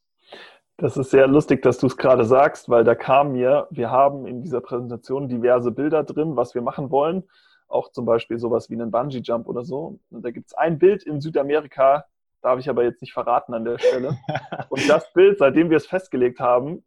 Das 0.77 0.98
ist 0.98 1.12
sehr 1.12 1.27
lustig, 1.27 1.62
dass 1.62 1.77
du 1.77 1.88
es 1.88 1.98
gerade 1.98 2.25
sagst, 2.25 2.67
weil 2.67 2.84
da 2.84 2.95
kam 2.95 3.34
mir, 3.34 3.67
wir 3.69 3.91
haben 3.91 4.26
in 4.26 4.41
dieser 4.41 4.60
Präsentation 4.60 5.30
diverse 5.30 5.71
Bilder 5.71 6.04
drin, 6.04 6.36
was 6.36 6.56
wir 6.56 6.62
machen 6.62 6.89
wollen. 6.89 7.23
Auch 7.67 7.91
zum 7.91 8.06
Beispiel 8.06 8.39
sowas 8.39 8.69
wie 8.69 8.73
einen 8.73 8.91
Bungee-Jump 8.91 9.47
oder 9.47 9.63
so. 9.63 9.99
Und 10.10 10.26
da 10.26 10.32
gibt 10.32 10.47
es 10.47 10.54
ein 10.56 10.80
Bild 10.80 11.04
in 11.04 11.21
Südamerika, 11.21 12.06
darf 12.43 12.60
ich 12.60 12.69
aber 12.69 12.84
jetzt 12.84 13.01
nicht 13.01 13.13
verraten 13.13 13.53
an 13.53 13.65
der 13.65 13.79
Stelle. 13.79 14.17
Und 14.69 14.88
das 14.89 15.12
Bild, 15.13 15.39
seitdem 15.39 15.69
wir 15.69 15.77
es 15.77 15.88
festgelegt 15.88 16.39
haben, 16.39 16.84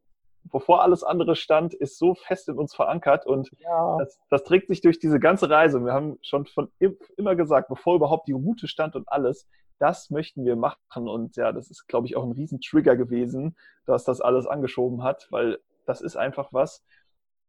bevor 0.52 0.82
alles 0.82 1.02
andere 1.02 1.36
stand, 1.36 1.74
ist 1.74 1.98
so 1.98 2.14
fest 2.14 2.48
in 2.48 2.58
uns 2.58 2.74
verankert 2.74 3.26
und 3.26 3.50
ja. 3.58 3.98
das, 3.98 4.20
das, 4.30 4.44
trägt 4.44 4.68
sich 4.68 4.80
durch 4.80 4.98
diese 4.98 5.18
ganze 5.18 5.50
Reise. 5.50 5.84
Wir 5.84 5.92
haben 5.92 6.18
schon 6.22 6.46
von 6.46 6.70
immer 7.16 7.34
gesagt, 7.34 7.68
bevor 7.68 7.96
überhaupt 7.96 8.28
die 8.28 8.32
Route 8.32 8.68
stand 8.68 8.94
und 8.94 9.08
alles, 9.08 9.48
das 9.78 10.10
möchten 10.10 10.44
wir 10.44 10.56
machen. 10.56 11.08
Und 11.08 11.36
ja, 11.36 11.52
das 11.52 11.70
ist, 11.70 11.86
glaube 11.86 12.06
ich, 12.06 12.16
auch 12.16 12.24
ein 12.24 12.32
Riesentrigger 12.32 12.96
gewesen, 12.96 13.56
dass 13.84 14.04
das 14.04 14.20
alles 14.20 14.46
angeschoben 14.46 15.02
hat, 15.02 15.26
weil 15.30 15.58
das 15.84 16.00
ist 16.00 16.16
einfach 16.16 16.52
was, 16.52 16.84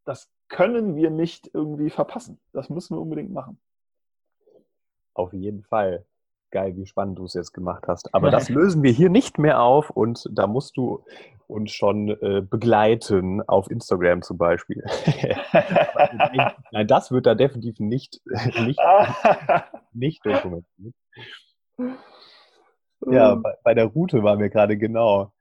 das 0.03 0.29
können 0.47 0.95
wir 0.95 1.09
nicht 1.09 1.49
irgendwie 1.53 1.89
verpassen. 1.89 2.39
Das 2.53 2.69
müssen 2.69 2.95
wir 2.95 3.01
unbedingt 3.01 3.31
machen. 3.31 3.59
Auf 5.13 5.33
jeden 5.33 5.63
Fall 5.63 6.05
geil, 6.51 6.75
wie 6.75 6.85
spannend 6.85 7.19
du 7.19 7.25
es 7.25 7.33
jetzt 7.33 7.53
gemacht 7.53 7.85
hast. 7.87 8.13
Aber 8.13 8.31
das 8.31 8.49
lösen 8.49 8.83
wir 8.83 8.91
hier 8.91 9.09
nicht 9.09 9.37
mehr 9.37 9.61
auf 9.61 9.89
und 9.89 10.27
da 10.31 10.47
musst 10.47 10.77
du 10.77 11.03
uns 11.47 11.71
schon 11.71 12.09
äh, 12.09 12.41
begleiten, 12.41 13.41
auf 13.47 13.71
Instagram 13.71 14.21
zum 14.21 14.37
Beispiel. 14.37 14.83
Nein, 16.71 16.87
das 16.87 17.11
wird 17.11 17.25
da 17.25 17.35
definitiv 17.35 17.79
nicht, 17.79 18.21
nicht, 18.65 18.79
nicht 19.93 20.25
dokumentiert. 20.25 20.93
Ja, 23.05 23.35
bei, 23.35 23.53
bei 23.63 23.73
der 23.73 23.85
Route 23.85 24.23
waren 24.23 24.39
wir 24.39 24.49
gerade 24.49 24.77
genau. 24.77 25.31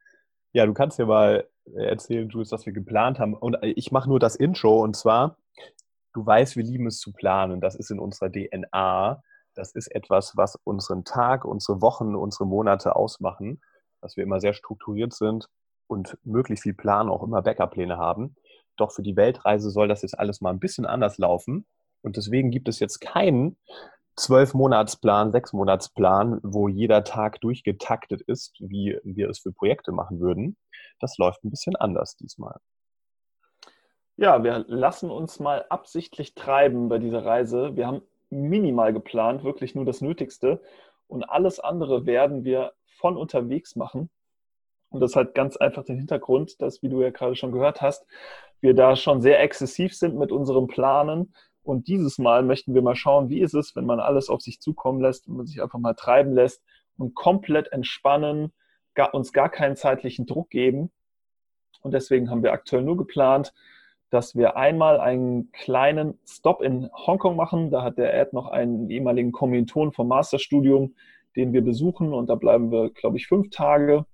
Ja, 0.53 0.65
du 0.67 0.75
kannst 0.75 0.99
ja 0.99 1.07
mal 1.07 1.49
erzählen, 1.75 2.29
Jules, 2.29 2.53
was 2.53 2.67
wir 2.67 2.73
geplant 2.73 3.19
haben. 3.19 3.35
Und 3.35 3.57
ich 3.63 3.91
mache 3.91 4.09
nur 4.09 4.21
das 4.21 4.37
Intro 4.37 4.83
und 4.83 4.95
zwar, 4.95 5.39
du 6.15 6.25
weißt, 6.25 6.57
wir 6.57 6.65
lieben 6.65 6.87
es 6.87 6.99
zu 6.99 7.13
planen. 7.13 7.61
Das 7.61 7.75
ist 7.75 7.91
in 7.91 7.99
unserer 7.99 8.31
DNA. 8.31 9.23
Das 9.57 9.73
ist 9.73 9.89
etwas, 9.89 10.37
was 10.37 10.57
unseren 10.65 11.05
Tag, 11.05 11.45
unsere 11.45 11.81
Wochen, 11.81 12.15
unsere 12.15 12.47
Monate 12.47 12.95
ausmachen, 12.95 13.63
dass 14.03 14.17
wir 14.17 14.23
immer 14.23 14.39
sehr 14.39 14.53
strukturiert 14.53 15.15
sind 15.15 15.49
und 15.87 16.19
möglichst 16.25 16.65
viel 16.65 16.75
Plan, 16.75 17.09
auch 17.09 17.23
immer 17.23 17.43
Backup-Pläne 17.43 17.97
haben. 17.97 18.37
Doch 18.77 18.93
für 18.93 19.03
die 19.03 19.17
Weltreise 19.17 19.71
soll 19.71 19.89
das 19.89 20.03
jetzt 20.03 20.19
alles 20.19 20.43
mal 20.43 20.51
ein 20.51 20.61
bisschen 20.61 20.85
anders 20.85 21.17
laufen. 21.17 21.67
Und 22.03 22.19
deswegen 22.19 22.51
gibt 22.51 22.69
es 22.69 22.79
jetzt 22.81 23.01
keinen 23.01 23.57
Zwölf-Monatsplan, 24.17 25.33
Sechs-Monatsplan, 25.33 26.41
wo 26.43 26.69
jeder 26.69 27.05
Tag 27.05 27.41
durchgetaktet 27.41 28.21
ist, 28.21 28.57
wie 28.61 28.99
wir 29.05 29.31
es 29.31 29.39
für 29.39 29.53
Projekte 29.53 29.93
machen 29.93 30.21
würden. 30.21 30.59
Das 31.01 31.17
läuft 31.17 31.45
ein 31.45 31.51
bisschen 31.51 31.77
anders 31.77 32.17
diesmal. 32.17 32.59
Ja, 34.17 34.43
wir 34.43 34.65
lassen 34.69 35.11
uns 35.11 35.41
mal 35.41 35.65
absichtlich 35.69 36.35
treiben 36.35 36.89
bei 36.89 36.99
dieser 36.99 37.25
Reise. 37.25 37.77
Wir 37.77 37.87
haben 37.87 38.03
minimal 38.31 38.93
geplant, 38.93 39.45
wirklich 39.45 39.75
nur 39.75 39.85
das 39.85 40.01
Nötigste. 40.01 40.63
Und 41.07 41.25
alles 41.25 41.61
andere 41.61 42.07
werden 42.07 42.45
wir 42.45 42.73
von 42.87 43.17
unterwegs 43.17 43.77
machen. 43.77 44.11
Und 44.89 45.01
das 45.01 45.17
hat 45.17 45.35
ganz 45.35 45.57
einfach 45.57 45.85
den 45.85 45.99
Hintergrund, 45.99 46.61
dass, 46.61 46.83
wie 46.83 46.89
du 46.89 47.03
ja 47.03 47.11
gerade 47.11 47.37
schon 47.37 47.53
gehört 47.53 47.83
hast, 47.83 48.07
wir 48.61 48.75
da 48.75 48.97
schon 48.97 49.21
sehr 49.21 49.41
exzessiv 49.41 49.95
sind 49.95 50.17
mit 50.17 50.33
unserem 50.33 50.67
Planen. 50.67 51.35
Und 51.63 51.89
dieses 51.89 52.19
Mal 52.19 52.43
möchten 52.43 52.75
wir 52.75 52.83
mal 52.83 52.97
schauen, 52.97 53.29
wie 53.29 53.41
ist 53.41 53.55
es, 53.55 53.75
wenn 53.77 53.87
man 53.87 54.01
alles 54.01 54.29
auf 54.29 54.41
sich 54.41 54.61
zukommen 54.61 55.01
lässt, 55.01 55.29
wenn 55.29 55.37
man 55.37 55.47
sich 55.47 55.63
einfach 55.63 55.79
mal 55.79 55.95
treiben 55.95 56.33
lässt 56.33 56.63
und 56.97 57.15
komplett 57.15 57.73
entspannen, 57.73 58.53
gar, 58.95 59.13
uns 59.15 59.33
gar 59.33 59.51
keinen 59.51 59.77
zeitlichen 59.77 60.27
Druck 60.27 60.51
geben. 60.51 60.91
Und 61.83 61.93
deswegen 61.93 62.31
haben 62.31 62.43
wir 62.43 62.53
aktuell 62.53 62.83
nur 62.83 62.97
geplant, 62.97 63.53
dass 64.11 64.37
wir 64.37 64.57
einmal 64.57 65.01
einen 65.01 65.51
kleinen 65.53 66.19
Stop 66.27 66.63
in 66.63 66.89
Hongkong 66.93 67.37
machen. 67.37 67.71
Da 67.71 67.83
hat 67.83 67.99
der 67.99 68.15
Ed 68.15 68.33
noch 68.33 68.49
einen 68.49 68.89
ehemaligen 68.89 69.33
Kommilitonen 69.33 69.93
vom 69.93 70.09
Masterstudium, 70.09 70.95
den 71.35 71.53
wir 71.53 71.63
besuchen 71.63 72.13
und 72.13 72.29
da 72.29 72.35
bleiben 72.35 72.71
wir, 72.71 72.91
glaube 72.91 73.17
ich, 73.17 73.27
fünf 73.27 73.51
Tage. 73.51 74.07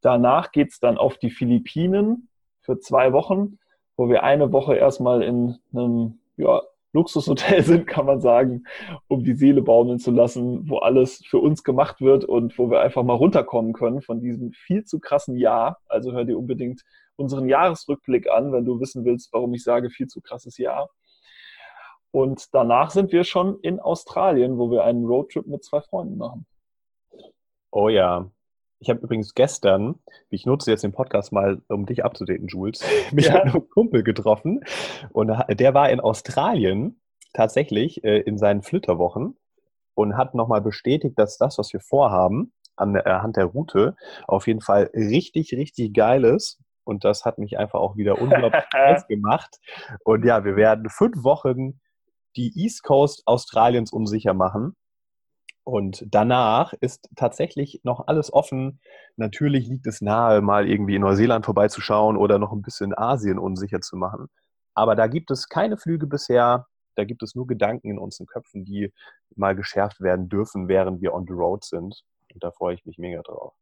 Danach 0.00 0.52
geht 0.52 0.70
es 0.70 0.80
dann 0.80 0.98
auf 0.98 1.18
die 1.18 1.30
Philippinen 1.30 2.28
für 2.60 2.78
zwei 2.78 3.12
Wochen, 3.12 3.58
wo 3.96 4.08
wir 4.08 4.22
eine 4.22 4.52
Woche 4.52 4.76
erstmal 4.76 5.22
in 5.22 5.56
einem 5.72 6.20
ja, 6.36 6.62
Luxushotel 6.92 7.62
sind, 7.64 7.86
kann 7.86 8.06
man 8.06 8.20
sagen, 8.20 8.64
um 9.08 9.24
die 9.24 9.34
Seele 9.34 9.62
baumeln 9.62 9.98
zu 9.98 10.10
lassen, 10.10 10.68
wo 10.68 10.78
alles 10.78 11.22
für 11.26 11.38
uns 11.38 11.64
gemacht 11.64 12.00
wird 12.00 12.24
und 12.24 12.58
wo 12.58 12.70
wir 12.70 12.80
einfach 12.80 13.02
mal 13.02 13.14
runterkommen 13.14 13.72
können 13.72 14.02
von 14.02 14.20
diesem 14.20 14.52
viel 14.52 14.84
zu 14.84 15.00
krassen 15.00 15.36
Jahr. 15.36 15.78
Also 15.88 16.12
hör 16.12 16.24
dir 16.24 16.38
unbedingt 16.38 16.82
unseren 17.20 17.48
Jahresrückblick 17.48 18.28
an, 18.30 18.52
wenn 18.52 18.64
du 18.64 18.80
wissen 18.80 19.04
willst, 19.04 19.32
warum 19.32 19.54
ich 19.54 19.62
sage, 19.62 19.90
viel 19.90 20.08
zu 20.08 20.20
krasses 20.20 20.58
Jahr. 20.58 20.90
Und 22.10 22.52
danach 22.52 22.90
sind 22.90 23.12
wir 23.12 23.24
schon 23.24 23.60
in 23.60 23.78
Australien, 23.78 24.58
wo 24.58 24.70
wir 24.70 24.82
einen 24.84 25.04
Roadtrip 25.04 25.46
mit 25.46 25.62
zwei 25.62 25.80
Freunden 25.80 26.16
machen. 26.16 26.46
Oh 27.70 27.88
ja. 27.88 28.30
Ich 28.82 28.88
habe 28.88 29.00
übrigens 29.00 29.34
gestern, 29.34 29.96
ich 30.30 30.46
nutze 30.46 30.70
jetzt 30.70 30.82
den 30.82 30.92
Podcast 30.92 31.32
mal, 31.32 31.60
um 31.68 31.84
dich 31.84 32.02
abzudaten, 32.02 32.48
Jules, 32.48 32.82
mich 33.12 33.26
ja. 33.26 33.34
mit 33.34 33.54
einem 33.54 33.68
Kumpel 33.68 34.02
getroffen. 34.02 34.64
Und 35.12 35.30
der 35.50 35.74
war 35.74 35.90
in 35.90 36.00
Australien 36.00 37.00
tatsächlich 37.34 38.02
äh, 38.02 38.20
in 38.20 38.38
seinen 38.38 38.62
Flitterwochen 38.62 39.36
und 39.94 40.16
hat 40.16 40.34
nochmal 40.34 40.62
bestätigt, 40.62 41.18
dass 41.18 41.36
das, 41.36 41.58
was 41.58 41.72
wir 41.72 41.80
vorhaben, 41.80 42.52
anhand 42.76 43.36
der 43.36 43.44
Route 43.44 43.94
auf 44.26 44.46
jeden 44.46 44.62
Fall 44.62 44.90
richtig, 44.94 45.52
richtig 45.52 45.92
geil 45.92 46.24
ist. 46.24 46.58
Und 46.90 47.04
das 47.04 47.24
hat 47.24 47.38
mich 47.38 47.56
einfach 47.56 47.78
auch 47.78 47.96
wieder 47.96 48.20
unglaublich 48.20 48.64
stolz 48.68 49.06
gemacht. 49.06 49.60
Und 50.02 50.24
ja, 50.24 50.44
wir 50.44 50.56
werden 50.56 50.90
fünf 50.90 51.22
Wochen 51.22 51.80
die 52.34 52.52
East 52.56 52.82
Coast 52.82 53.22
Australiens 53.26 53.92
unsicher 53.92 54.34
machen. 54.34 54.74
Und 55.62 56.04
danach 56.10 56.72
ist 56.72 57.08
tatsächlich 57.14 57.80
noch 57.84 58.08
alles 58.08 58.32
offen. 58.32 58.80
Natürlich 59.16 59.68
liegt 59.68 59.86
es 59.86 60.00
nahe, 60.00 60.40
mal 60.40 60.68
irgendwie 60.68 60.96
in 60.96 61.02
Neuseeland 61.02 61.44
vorbeizuschauen 61.44 62.16
oder 62.16 62.40
noch 62.40 62.50
ein 62.50 62.62
bisschen 62.62 62.92
Asien 62.92 63.38
unsicher 63.38 63.80
zu 63.80 63.96
machen. 63.96 64.26
Aber 64.74 64.96
da 64.96 65.06
gibt 65.06 65.30
es 65.30 65.48
keine 65.48 65.76
Flüge 65.76 66.08
bisher. 66.08 66.66
Da 66.96 67.04
gibt 67.04 67.22
es 67.22 67.36
nur 67.36 67.46
Gedanken 67.46 67.88
in 67.88 67.98
unseren 68.00 68.26
Köpfen, 68.26 68.64
die 68.64 68.92
mal 69.36 69.54
geschärft 69.54 70.00
werden 70.00 70.28
dürfen, 70.28 70.66
während 70.66 71.02
wir 71.02 71.14
on 71.14 71.24
the 71.28 71.34
road 71.34 71.64
sind. 71.64 72.02
Und 72.34 72.42
da 72.42 72.50
freue 72.50 72.74
ich 72.74 72.84
mich 72.84 72.98
mega 72.98 73.22
drauf. 73.22 73.54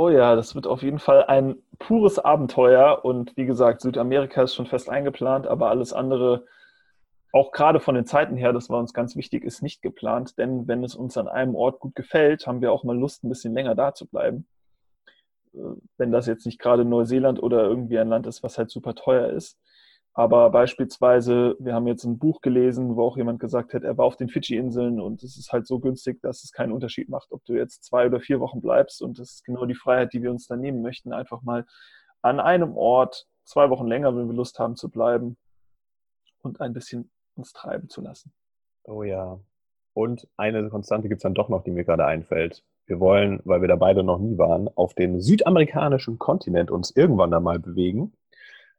Oh 0.00 0.08
ja, 0.08 0.34
das 0.34 0.54
wird 0.54 0.66
auf 0.66 0.82
jeden 0.82 0.98
Fall 0.98 1.24
ein 1.24 1.56
pures 1.78 2.18
Abenteuer. 2.18 3.04
Und 3.04 3.36
wie 3.36 3.44
gesagt, 3.44 3.82
Südamerika 3.82 4.44
ist 4.44 4.54
schon 4.54 4.64
fest 4.64 4.88
eingeplant, 4.88 5.46
aber 5.46 5.68
alles 5.68 5.92
andere 5.92 6.46
auch 7.34 7.52
gerade 7.52 7.80
von 7.80 7.94
den 7.94 8.06
Zeiten 8.06 8.34
her, 8.34 8.54
das 8.54 8.70
war 8.70 8.78
uns 8.80 8.94
ganz 8.94 9.14
wichtig, 9.14 9.44
ist 9.44 9.62
nicht 9.62 9.82
geplant, 9.82 10.38
denn 10.38 10.66
wenn 10.66 10.82
es 10.84 10.94
uns 10.94 11.18
an 11.18 11.28
einem 11.28 11.54
Ort 11.54 11.80
gut 11.80 11.94
gefällt, 11.94 12.46
haben 12.46 12.62
wir 12.62 12.72
auch 12.72 12.82
mal 12.82 12.96
Lust, 12.98 13.24
ein 13.24 13.28
bisschen 13.28 13.52
länger 13.52 13.74
da 13.74 13.92
zu 13.92 14.06
bleiben. 14.06 14.46
Äh, 15.52 15.58
wenn 15.98 16.12
das 16.12 16.26
jetzt 16.26 16.46
nicht 16.46 16.58
gerade 16.58 16.86
Neuseeland 16.86 17.42
oder 17.42 17.64
irgendwie 17.64 17.98
ein 17.98 18.08
Land 18.08 18.26
ist, 18.26 18.42
was 18.42 18.56
halt 18.56 18.70
super 18.70 18.94
teuer 18.94 19.28
ist. 19.28 19.58
Aber 20.12 20.50
beispielsweise, 20.50 21.56
wir 21.60 21.74
haben 21.74 21.86
jetzt 21.86 22.04
ein 22.04 22.18
Buch 22.18 22.40
gelesen, 22.40 22.96
wo 22.96 23.04
auch 23.04 23.16
jemand 23.16 23.38
gesagt 23.38 23.74
hat, 23.74 23.84
er 23.84 23.96
war 23.96 24.06
auf 24.06 24.16
den 24.16 24.28
Fidschi-Inseln 24.28 25.00
und 25.00 25.22
es 25.22 25.38
ist 25.38 25.52
halt 25.52 25.66
so 25.66 25.78
günstig, 25.78 26.20
dass 26.20 26.42
es 26.42 26.52
keinen 26.52 26.72
Unterschied 26.72 27.08
macht, 27.08 27.30
ob 27.30 27.44
du 27.44 27.54
jetzt 27.54 27.84
zwei 27.84 28.06
oder 28.06 28.20
vier 28.20 28.40
Wochen 28.40 28.60
bleibst. 28.60 29.02
Und 29.02 29.18
das 29.18 29.30
ist 29.34 29.44
genau 29.44 29.66
die 29.66 29.74
Freiheit, 29.74 30.12
die 30.12 30.22
wir 30.22 30.30
uns 30.30 30.46
dann 30.46 30.60
nehmen 30.60 30.82
möchten, 30.82 31.12
einfach 31.12 31.42
mal 31.42 31.64
an 32.22 32.40
einem 32.40 32.76
Ort 32.76 33.26
zwei 33.44 33.70
Wochen 33.70 33.86
länger, 33.86 34.14
wenn 34.16 34.26
wir 34.26 34.34
Lust 34.34 34.58
haben 34.58 34.76
zu 34.76 34.90
bleiben 34.90 35.36
und 36.42 36.60
ein 36.60 36.72
bisschen 36.72 37.10
uns 37.36 37.52
treiben 37.52 37.88
zu 37.88 38.00
lassen. 38.00 38.32
Oh 38.84 39.02
ja. 39.02 39.38
Und 39.92 40.28
eine 40.36 40.68
Konstante 40.70 41.08
gibt 41.08 41.20
es 41.20 41.22
dann 41.22 41.34
doch 41.34 41.48
noch, 41.48 41.62
die 41.62 41.70
mir 41.70 41.84
gerade 41.84 42.04
einfällt. 42.04 42.64
Wir 42.86 43.00
wollen, 43.00 43.40
weil 43.44 43.60
wir 43.60 43.68
da 43.68 43.76
beide 43.76 44.02
noch 44.02 44.18
nie 44.18 44.38
waren, 44.38 44.68
auf 44.74 44.94
den 44.94 45.20
südamerikanischen 45.20 46.18
Kontinent 46.18 46.70
uns 46.70 46.90
irgendwann 46.90 47.32
einmal 47.32 47.58
bewegen. 47.58 48.12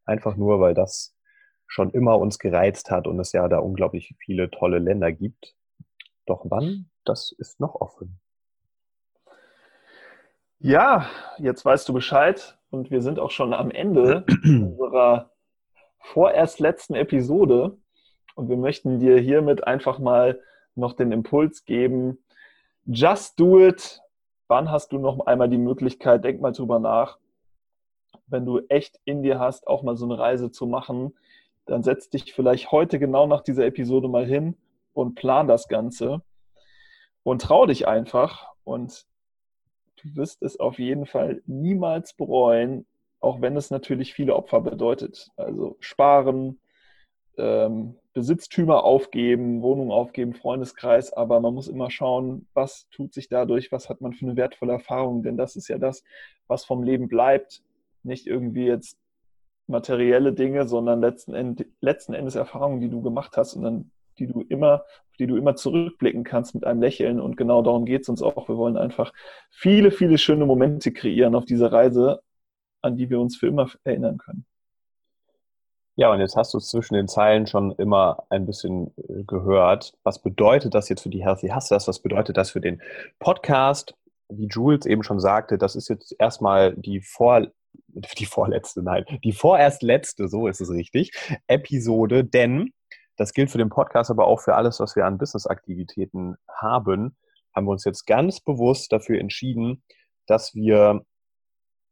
Einfach 0.05 0.35
nur, 0.35 0.59
weil 0.59 0.73
das 0.73 1.15
schon 1.71 1.89
immer 1.91 2.19
uns 2.19 2.37
gereizt 2.37 2.91
hat 2.91 3.07
und 3.07 3.17
es 3.21 3.31
ja 3.31 3.47
da 3.47 3.59
unglaublich 3.59 4.13
viele 4.19 4.51
tolle 4.51 4.79
Länder 4.79 5.13
gibt. 5.13 5.55
Doch 6.25 6.41
wann, 6.49 6.89
das 7.05 7.31
ist 7.31 7.61
noch 7.61 7.75
offen. 7.75 8.19
Ja, 10.59 11.09
jetzt 11.37 11.63
weißt 11.63 11.87
du 11.87 11.93
Bescheid 11.93 12.57
und 12.71 12.91
wir 12.91 13.01
sind 13.01 13.19
auch 13.19 13.31
schon 13.31 13.53
am 13.53 13.71
Ende 13.71 14.25
unserer 14.43 15.31
vorerst 15.99 16.59
letzten 16.59 16.95
Episode. 16.95 17.77
Und 18.35 18.49
wir 18.49 18.57
möchten 18.57 18.99
dir 18.99 19.17
hiermit 19.17 19.65
einfach 19.65 19.97
mal 19.97 20.41
noch 20.75 20.91
den 20.91 21.13
Impuls 21.13 21.63
geben, 21.63 22.17
just 22.85 23.39
do 23.39 23.65
it. 23.65 24.01
Wann 24.49 24.69
hast 24.69 24.91
du 24.91 24.99
noch 24.99 25.25
einmal 25.25 25.47
die 25.47 25.57
Möglichkeit, 25.57 26.25
denk 26.25 26.41
mal 26.41 26.51
drüber 26.51 26.79
nach, 26.79 27.17
wenn 28.27 28.45
du 28.45 28.59
echt 28.67 28.99
in 29.05 29.23
dir 29.23 29.39
hast, 29.39 29.67
auch 29.67 29.83
mal 29.83 29.95
so 29.95 30.03
eine 30.03 30.19
Reise 30.19 30.51
zu 30.51 30.67
machen, 30.67 31.13
dann 31.71 31.83
setz 31.83 32.09
dich 32.09 32.33
vielleicht 32.33 32.71
heute 32.73 32.99
genau 32.99 33.27
nach 33.27 33.41
dieser 33.41 33.65
Episode 33.65 34.09
mal 34.09 34.25
hin 34.25 34.57
und 34.91 35.15
plan 35.15 35.47
das 35.47 35.69
Ganze 35.69 36.21
und 37.23 37.41
trau 37.41 37.65
dich 37.65 37.87
einfach 37.87 38.51
und 38.65 39.05
du 39.95 40.15
wirst 40.17 40.43
es 40.43 40.59
auf 40.59 40.79
jeden 40.79 41.05
Fall 41.05 41.41
niemals 41.45 42.13
bereuen, 42.13 42.85
auch 43.21 43.39
wenn 43.39 43.55
es 43.55 43.71
natürlich 43.71 44.13
viele 44.13 44.35
Opfer 44.35 44.59
bedeutet. 44.59 45.29
Also 45.37 45.77
sparen, 45.79 46.59
ähm, 47.37 47.95
Besitztümer 48.11 48.83
aufgeben, 48.83 49.61
Wohnung 49.61 49.91
aufgeben, 49.91 50.33
Freundeskreis, 50.33 51.13
aber 51.13 51.39
man 51.39 51.53
muss 51.53 51.69
immer 51.69 51.89
schauen, 51.89 52.47
was 52.53 52.89
tut 52.89 53.13
sich 53.13 53.29
dadurch, 53.29 53.71
was 53.71 53.87
hat 53.87 54.01
man 54.01 54.11
für 54.11 54.25
eine 54.25 54.35
wertvolle 54.35 54.73
Erfahrung, 54.73 55.23
denn 55.23 55.37
das 55.37 55.55
ist 55.55 55.69
ja 55.69 55.77
das, 55.77 56.03
was 56.47 56.65
vom 56.65 56.83
Leben 56.83 57.07
bleibt. 57.07 57.63
Nicht 58.03 58.27
irgendwie 58.27 58.65
jetzt 58.65 58.97
materielle 59.71 60.33
Dinge, 60.33 60.67
sondern 60.67 61.01
letzten, 61.01 61.33
End, 61.33 61.65
letzten 61.81 62.13
Endes 62.13 62.35
Erfahrungen, 62.35 62.79
die 62.79 62.89
du 62.89 63.01
gemacht 63.01 63.37
hast 63.37 63.55
und 63.55 63.63
dann 63.63 63.91
die 64.19 64.27
du 64.27 64.41
immer, 64.41 64.85
die 65.19 65.27
du 65.27 65.35
immer 65.35 65.55
zurückblicken 65.55 66.23
kannst 66.23 66.53
mit 66.53 66.65
einem 66.65 66.81
Lächeln. 66.81 67.19
Und 67.19 67.37
genau 67.37 67.61
darum 67.61 67.85
geht 67.85 68.03
es 68.03 68.09
uns 68.09 68.21
auch. 68.21 68.47
Wir 68.47 68.57
wollen 68.57 68.77
einfach 68.77 69.13
viele, 69.49 69.91
viele 69.91 70.17
schöne 70.17 70.45
Momente 70.45 70.91
kreieren 70.91 71.35
auf 71.35 71.45
dieser 71.45 71.71
Reise, 71.71 72.21
an 72.81 72.95
die 72.97 73.09
wir 73.09 73.19
uns 73.19 73.37
für 73.37 73.47
immer 73.47 73.69
erinnern 73.83 74.17
können. 74.17 74.45
Ja, 75.95 76.11
und 76.11 76.19
jetzt 76.19 76.35
hast 76.35 76.53
du 76.53 76.59
zwischen 76.59 76.93
den 76.93 77.07
Zeilen 77.07 77.47
schon 77.47 77.73
immer 77.73 78.23
ein 78.29 78.45
bisschen 78.45 78.93
äh, 78.97 79.23
gehört. 79.23 79.93
Was 80.03 80.21
bedeutet 80.21 80.73
das 80.73 80.87
jetzt 80.89 81.01
für 81.01 81.09
die 81.09 81.23
Healthy 81.23 81.49
Hustlers? 81.49 81.87
Was 81.87 81.99
bedeutet 81.99 82.37
das 82.37 82.49
für 82.51 82.61
den 82.61 82.81
Podcast? 83.19 83.93
Wie 84.29 84.47
Jules 84.47 84.85
eben 84.85 85.03
schon 85.03 85.19
sagte, 85.19 85.57
das 85.57 85.75
ist 85.75 85.89
jetzt 85.89 86.15
erstmal 86.17 86.73
die 86.75 87.01
vor 87.01 87.47
die 87.87 88.25
vorletzte, 88.25 88.83
nein, 88.83 89.05
die 89.23 89.33
vorerst 89.33 89.83
letzte, 89.83 90.27
so 90.27 90.47
ist 90.47 90.61
es 90.61 90.69
richtig, 90.69 91.11
Episode, 91.47 92.23
denn 92.23 92.71
das 93.17 93.33
gilt 93.33 93.51
für 93.51 93.57
den 93.57 93.69
Podcast, 93.69 94.09
aber 94.09 94.25
auch 94.25 94.39
für 94.39 94.55
alles, 94.55 94.79
was 94.79 94.95
wir 94.95 95.05
an 95.05 95.17
Business-Aktivitäten 95.17 96.37
haben, 96.49 97.17
haben 97.53 97.65
wir 97.67 97.71
uns 97.71 97.83
jetzt 97.83 98.05
ganz 98.05 98.39
bewusst 98.39 98.91
dafür 98.91 99.19
entschieden, 99.19 99.83
dass 100.25 100.55
wir 100.55 101.05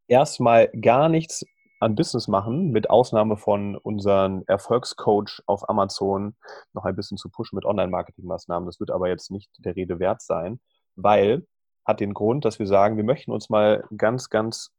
erstmal 0.08 0.70
gar 0.70 1.10
nichts 1.10 1.46
an 1.80 1.96
Business 1.96 2.28
machen, 2.28 2.72
mit 2.72 2.90
Ausnahme 2.90 3.38
von 3.38 3.76
unseren 3.78 4.44
Erfolgscoach 4.48 5.42
auf 5.46 5.70
Amazon 5.70 6.36
noch 6.74 6.84
ein 6.84 6.96
bisschen 6.96 7.18
zu 7.18 7.30
pushen 7.30 7.56
mit 7.56 7.66
Online-Marketing-Maßnahmen. 7.66 8.66
Das 8.66 8.80
wird 8.80 8.92
aber 8.92 9.08
jetzt 9.08 9.32
nicht 9.32 9.50
der 9.60 9.76
Rede 9.76 10.00
wert 10.00 10.22
sein, 10.22 10.60
weil 10.96 11.46
hat 11.86 12.02
den 12.02 12.14
Grund, 12.14 12.44
dass 12.44 12.60
wir 12.60 12.68
sagen, 12.68 12.98
wir 12.98 13.04
möchten 13.04 13.32
uns 13.32 13.50
mal 13.50 13.84
ganz, 13.98 14.30
ganz 14.30 14.72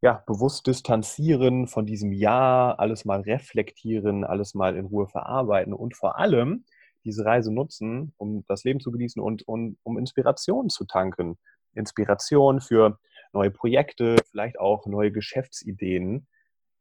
ja, 0.00 0.22
bewusst 0.26 0.66
distanzieren 0.66 1.66
von 1.66 1.84
diesem 1.84 2.12
Jahr, 2.12 2.78
alles 2.78 3.04
mal 3.04 3.20
reflektieren, 3.20 4.24
alles 4.24 4.54
mal 4.54 4.76
in 4.76 4.86
Ruhe 4.86 5.08
verarbeiten 5.08 5.72
und 5.72 5.96
vor 5.96 6.18
allem 6.18 6.64
diese 7.04 7.24
Reise 7.24 7.52
nutzen, 7.52 8.12
um 8.16 8.44
das 8.46 8.64
Leben 8.64 8.80
zu 8.80 8.92
genießen 8.92 9.20
und, 9.20 9.46
und 9.48 9.76
um 9.82 9.98
Inspiration 9.98 10.68
zu 10.68 10.84
tanken. 10.84 11.38
Inspiration 11.74 12.60
für 12.60 12.98
neue 13.32 13.50
Projekte, 13.50 14.16
vielleicht 14.30 14.58
auch 14.58 14.86
neue 14.86 15.10
Geschäftsideen. 15.10 16.26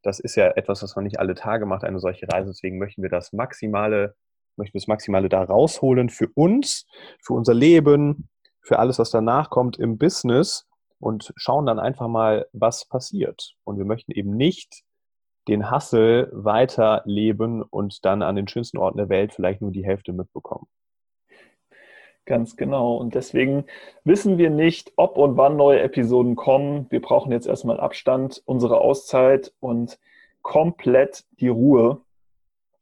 Das 0.03 0.19
ist 0.19 0.35
ja 0.35 0.51
etwas, 0.51 0.83
was 0.83 0.95
man 0.95 1.05
nicht 1.05 1.19
alle 1.19 1.33
Tage 1.33 1.65
macht, 1.65 1.83
eine 1.83 1.99
solche 1.99 2.27
Reise. 2.31 2.51
Deswegen 2.51 2.77
möchten 2.77 3.01
wir 3.01 3.09
das 3.09 3.33
Maximale, 3.33 4.15
möchten 4.57 4.75
wir 4.75 4.81
das 4.81 4.87
Maximale 4.87 5.29
da 5.29 5.43
rausholen 5.43 6.09
für 6.09 6.29
uns, 6.35 6.85
für 7.21 7.33
unser 7.33 7.53
Leben, 7.53 8.29
für 8.61 8.79
alles, 8.79 8.99
was 8.99 9.09
danach 9.09 9.49
kommt 9.49 9.77
im 9.77 9.97
Business 9.97 10.67
und 10.99 11.33
schauen 11.35 11.65
dann 11.65 11.79
einfach 11.79 12.07
mal, 12.07 12.47
was 12.53 12.85
passiert. 12.85 13.55
Und 13.63 13.77
wir 13.77 13.85
möchten 13.85 14.11
eben 14.11 14.35
nicht 14.35 14.83
den 15.47 15.71
Hassel 15.71 16.29
weiterleben 16.33 17.61
und 17.61 18.03
dann 18.05 18.21
an 18.21 18.35
den 18.35 18.47
schönsten 18.47 18.77
Orten 18.77 18.97
der 18.97 19.09
Welt 19.09 19.33
vielleicht 19.33 19.61
nur 19.61 19.71
die 19.71 19.85
Hälfte 19.85 20.13
mitbekommen. 20.13 20.67
Ganz 22.25 22.57
genau. 22.57 22.97
Und 22.97 23.15
deswegen 23.15 23.63
wissen 24.03 24.37
wir 24.37 24.49
nicht, 24.49 24.91
ob 24.97 25.17
und 25.17 25.37
wann 25.37 25.55
neue 25.55 25.79
Episoden 25.79 26.35
kommen. 26.35 26.87
Wir 26.89 27.01
brauchen 27.01 27.31
jetzt 27.31 27.47
erstmal 27.47 27.79
Abstand, 27.79 28.41
unsere 28.45 28.81
Auszeit 28.81 29.53
und 29.61 29.97
komplett 30.41 31.23
die 31.39 31.47
Ruhe, 31.47 32.01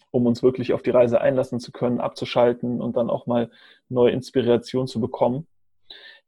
um 0.09 0.25
uns 0.25 0.41
wirklich 0.41 0.73
auf 0.73 0.81
die 0.81 0.89
Reise 0.89 1.21
einlassen 1.21 1.59
zu 1.59 1.71
können, 1.71 1.99
abzuschalten 1.99 2.81
und 2.81 2.97
dann 2.97 3.11
auch 3.11 3.27
mal 3.27 3.51
neue 3.87 4.11
Inspiration 4.11 4.87
zu 4.87 4.99
bekommen. 4.99 5.45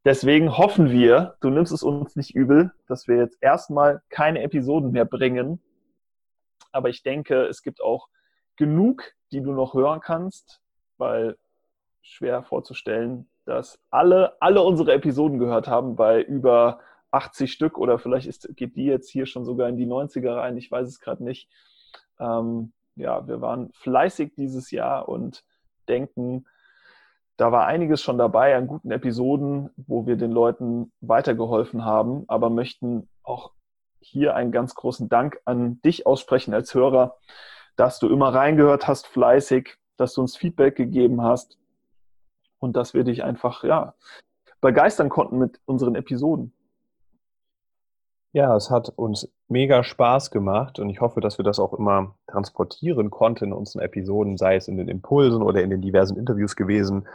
Deswegen 0.06 0.58
hoffen 0.58 0.90
wir, 0.90 1.36
du 1.42 1.50
nimmst 1.50 1.74
es 1.74 1.84
uns 1.84 2.16
nicht 2.16 2.36
übel, 2.36 2.72
dass 2.88 3.08
wir 3.08 3.18
jetzt 3.18 3.38
erstmal 3.42 4.02
keine 4.10 4.42
Episoden 4.42 4.92
mehr 4.92 5.06
bringen. 5.06 5.62
Aber 6.72 6.90
ich 6.90 7.04
denke, 7.04 7.46
es 7.46 7.62
gibt 7.62 7.82
auch 7.82 8.08
genug, 8.56 9.14
die 9.32 9.42
du 9.42 9.52
noch 9.52 9.74
hören 9.74 10.00
kannst, 10.00 10.62
weil 10.98 11.38
schwer 12.02 12.44
vorzustellen, 12.44 13.30
dass 13.46 13.80
alle, 13.90 14.42
alle 14.42 14.62
unsere 14.62 14.94
Episoden 14.94 15.40
gehört 15.40 15.68
haben 15.68 15.96
bei 15.96 16.22
über 16.22 16.80
80 17.12 17.52
Stück 17.52 17.78
oder 17.78 18.00
vielleicht 18.00 18.28
ist, 18.28 18.50
geht 18.56 18.76
die 18.76 18.86
jetzt 18.86 19.10
hier 19.10 19.26
schon 19.26 19.46
sogar 19.46 19.70
in 19.70 19.78
die 19.78 19.88
90er 19.88 20.36
rein, 20.36 20.58
ich 20.58 20.72
weiß 20.72 20.88
es 20.88 21.00
gerade 21.00 21.24
nicht. 21.24 21.50
Ähm, 22.20 22.74
ja, 22.96 23.28
wir 23.28 23.42
waren 23.42 23.72
fleißig 23.74 24.34
dieses 24.36 24.72
Jahr 24.72 25.08
und 25.08 25.44
denken, 25.88 26.46
da 27.38 27.52
war 27.52 27.65
einiges 27.65 28.02
schon 28.02 28.17
dabei 28.17 28.56
an 28.56 28.67
guten 28.67 28.91
Episoden, 28.91 29.69
wo 29.78 30.06
wir 30.06 30.17
den 30.17 30.32
Leuten 30.32 30.91
weitergeholfen 31.02 31.86
haben, 31.86 32.26
aber 32.28 32.50
möchten 32.50 33.08
auch 33.23 33.52
hier 34.00 34.36
einen 34.36 34.52
ganz 34.52 34.76
großen 34.76 35.10
Dank 35.10 35.39
an 35.45 35.82
dich 35.82 36.06
aussprechen 36.06 36.54
als 36.54 36.73
Hörer, 36.73 37.17
dass 37.76 38.00
du 38.00 38.10
immer 38.10 38.34
reingehört 38.34 38.88
hast, 38.88 39.08
fleißig, 39.08 39.78
dass 39.97 40.13
du 40.13 40.21
uns 40.21 40.36
Feedback 40.36 40.76
gegeben 40.76 41.21
hast, 41.21 41.58
und 42.60 42.76
dass 42.76 42.93
wir 42.93 43.04
dich 43.04 43.23
einfach 43.23 43.63
ja 43.63 43.93
begeistern 44.62 45.10
konnten 45.10 45.38
mit 45.38 45.60
unseren 45.65 45.95
Episoden. 45.95 46.54
Ja, 48.34 48.56
es 48.56 48.69
hat 48.69 48.89
uns 48.89 49.32
mega 49.50 49.84
Spaß 49.84 50.32
gemacht 50.32 50.80
und 50.80 50.90
ich 50.90 51.02
hoffe, 51.02 51.22
dass 51.22 51.38
wir 51.38 51.44
das 51.44 51.60
auch 51.60 51.74
immer 51.74 52.16
transportieren 52.28 53.10
konnten 53.10 53.46
in 53.46 53.54
unseren 53.54 53.82
Episoden, 53.82 54.38
sei 54.38 54.56
es 54.56 54.68
in 54.68 54.78
den 54.78 54.88
Impulsen 54.88 55.42
oder 55.42 55.62
in 55.62 55.70
den 55.70 55.82
diversen 55.82 56.18
Interviews 56.18 56.56
gewesen. 56.56 57.08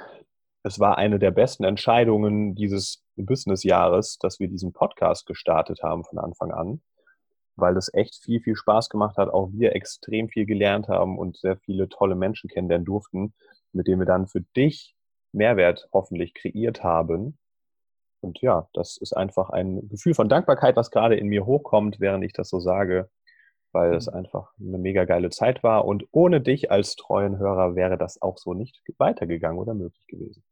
Es 0.62 0.78
war 0.78 0.96
eine 0.96 1.18
der 1.18 1.30
besten 1.30 1.64
Entscheidungen 1.64 2.54
dieses 2.54 3.04
Business-Jahres, 3.16 4.18
dass 4.18 4.40
wir 4.40 4.48
diesen 4.48 4.72
Podcast 4.72 5.26
gestartet 5.26 5.82
haben 5.82 6.04
von 6.04 6.18
Anfang 6.18 6.52
an, 6.52 6.80
weil 7.56 7.76
es 7.76 7.92
echt 7.92 8.16
viel, 8.22 8.40
viel 8.40 8.56
Spaß 8.56 8.88
gemacht 8.88 9.16
hat. 9.16 9.28
Auch 9.28 9.50
wir 9.52 9.74
extrem 9.74 10.28
viel 10.28 10.46
gelernt 10.46 10.88
haben 10.88 11.18
und 11.18 11.36
sehr 11.36 11.56
viele 11.56 11.88
tolle 11.88 12.14
Menschen 12.14 12.48
kennenlernen 12.48 12.86
durften, 12.86 13.34
mit 13.72 13.86
denen 13.86 14.00
wir 14.00 14.06
dann 14.06 14.26
für 14.26 14.42
dich 14.56 14.94
Mehrwert 15.32 15.88
hoffentlich 15.92 16.34
kreiert 16.34 16.82
haben. 16.82 17.38
Und 18.22 18.40
ja, 18.40 18.68
das 18.72 18.96
ist 18.96 19.12
einfach 19.12 19.50
ein 19.50 19.88
Gefühl 19.88 20.14
von 20.14 20.28
Dankbarkeit, 20.28 20.76
was 20.76 20.90
gerade 20.90 21.16
in 21.16 21.26
mir 21.26 21.44
hochkommt, 21.44 22.00
während 22.00 22.24
ich 22.24 22.32
das 22.32 22.48
so 22.48 22.60
sage, 22.60 23.10
weil 23.72 23.94
es 23.94 24.06
mhm. 24.06 24.16
einfach 24.16 24.52
eine 24.60 24.78
mega 24.78 25.04
geile 25.04 25.30
Zeit 25.30 25.62
war. 25.62 25.84
Und 25.84 26.06
ohne 26.12 26.40
dich 26.40 26.70
als 26.70 26.96
treuen 26.96 27.38
Hörer 27.38 27.74
wäre 27.74 27.98
das 27.98 28.20
auch 28.22 28.38
so 28.38 28.54
nicht 28.54 28.80
weitergegangen 28.98 29.58
oder 29.58 29.74
möglich 29.74 30.06
gewesen. 30.06 30.44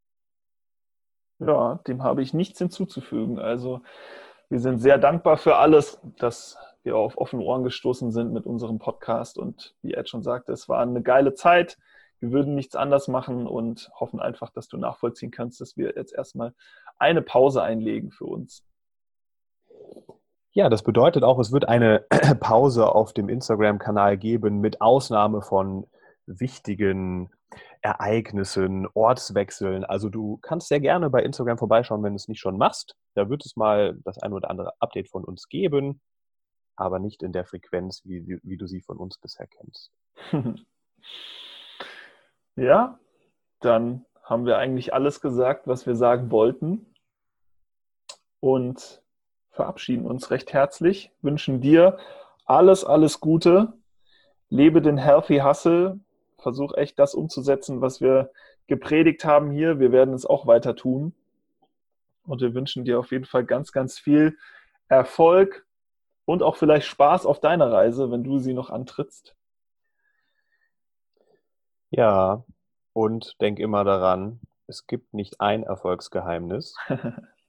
Ja, 1.39 1.81
dem 1.87 2.03
habe 2.03 2.23
ich 2.23 2.35
nichts 2.35 2.59
hinzuzufügen. 2.59 3.39
Also 3.39 3.81
wir 4.49 4.61
sind 4.61 4.81
sehr 4.81 4.99
dankbar 4.99 5.39
für 5.39 5.57
alles, 5.57 6.01
dass 6.19 6.59
wir 6.83 6.97
auf 6.97 7.17
offene 7.17 7.43
Ohren 7.43 7.63
gestoßen 7.63 8.11
sind 8.11 8.33
mit 8.33 8.47
unserem 8.47 8.79
Podcast. 8.79 9.39
Und 9.39 9.75
wie 9.83 9.95
Ed 9.95 10.09
schon 10.09 10.23
sagte, 10.23 10.53
es 10.53 10.69
war 10.69 10.81
eine 10.81 11.03
geile 11.03 11.35
Zeit. 11.35 11.79
Wir 12.19 12.33
würden 12.33 12.55
nichts 12.55 12.77
anders 12.77 13.09
machen 13.09 13.47
und 13.47 13.91
hoffen 13.95 14.21
einfach, 14.21 14.51
dass 14.51 14.69
du 14.69 14.77
nachvollziehen 14.77 15.31
kannst, 15.31 15.61
dass 15.61 15.77
wir 15.77 15.95
jetzt 15.97 16.13
erstmal 16.13 16.55
eine 17.01 17.23
Pause 17.23 17.63
einlegen 17.63 18.11
für 18.11 18.27
uns. 18.27 18.65
Ja, 20.53 20.69
das 20.69 20.83
bedeutet 20.83 21.23
auch, 21.23 21.39
es 21.39 21.53
wird 21.53 21.69
eine 21.69 22.05
Pause 22.41 22.93
auf 22.93 23.13
dem 23.13 23.29
Instagram-Kanal 23.29 24.19
geben, 24.19 24.61
mit 24.61 24.81
Ausnahme 24.81 25.43
von 25.43 25.87
wichtigen 26.27 27.31
Ereignissen, 27.83 28.87
Ortswechseln. 28.95 29.85
Also 29.85 30.09
du 30.09 30.39
kannst 30.43 30.69
sehr 30.69 30.81
gerne 30.81 31.09
bei 31.09 31.23
Instagram 31.23 31.57
vorbeischauen, 31.57 32.03
wenn 32.03 32.13
du 32.13 32.17
es 32.17 32.29
nicht 32.29 32.41
schon 32.41 32.59
machst. 32.59 32.97
Da 33.15 33.31
wird 33.31 33.45
es 33.45 33.57
mal 33.57 33.97
das 34.05 34.19
ein 34.19 34.33
oder 34.33 34.51
andere 34.51 34.73
Update 34.81 35.09
von 35.09 35.25
uns 35.25 35.49
geben, 35.49 36.01
aber 36.77 36.99
nicht 36.99 37.23
in 37.23 37.33
der 37.33 37.45
Frequenz, 37.45 38.03
wie, 38.05 38.39
wie 38.43 38.57
du 38.57 38.67
sie 38.67 38.83
von 38.83 38.99
uns 38.99 39.19
bisher 39.19 39.47
kennst. 39.47 39.93
ja, 42.57 42.99
dann 43.61 44.05
haben 44.25 44.47
wir 44.47 44.59
eigentlich 44.59 44.93
alles 44.93 45.21
gesagt, 45.21 45.67
was 45.67 45.87
wir 45.87 45.97
sagen 45.97 46.31
wollten 46.31 46.90
und 48.41 49.03
verabschieden 49.51 50.07
uns 50.07 50.31
recht 50.31 50.53
herzlich, 50.53 51.13
wünschen 51.23 51.61
dir 51.61 51.99
alles, 52.47 52.85
alles 52.85 53.21
Gute, 53.21 53.73
lebe 54.49 54.83
den 54.83 54.99
Healthy 54.99 55.39
Hustle, 55.39 56.01
versuch 56.39 56.75
echt 56.75 56.99
das 56.99 57.15
umzusetzen, 57.15 57.81
was 57.81 58.01
wir 58.01 58.31
gepredigt 58.67 59.25
haben 59.25 59.51
hier. 59.51 59.79
Wir 59.79 59.93
werden 59.93 60.15
es 60.15 60.27
auch 60.27 60.47
weiter 60.47 60.75
tun. 60.75 61.15
Und 62.27 62.41
wir 62.41 62.55
wünschen 62.55 62.85
dir 62.85 62.99
auf 62.99 63.11
jeden 63.11 63.25
Fall 63.25 63.45
ganz, 63.45 63.73
ganz 63.73 63.99
viel 63.99 64.37
Erfolg 64.89 65.67
und 66.25 66.43
auch 66.43 66.57
vielleicht 66.57 66.87
Spaß 66.87 67.27
auf 67.27 67.41
deiner 67.41 67.71
Reise, 67.73 68.11
wenn 68.11 68.25
du 68.25 68.39
sie 68.39 68.55
noch 68.55 68.71
antrittst. 68.71 69.35
Ja, 71.91 72.45
und 72.93 73.41
denk 73.41 73.59
immer 73.59 73.85
daran, 73.85 74.41
es 74.67 74.87
gibt 74.87 75.13
nicht 75.13 75.41
ein 75.41 75.65
Erfolgsgeheimnis. 75.65 76.77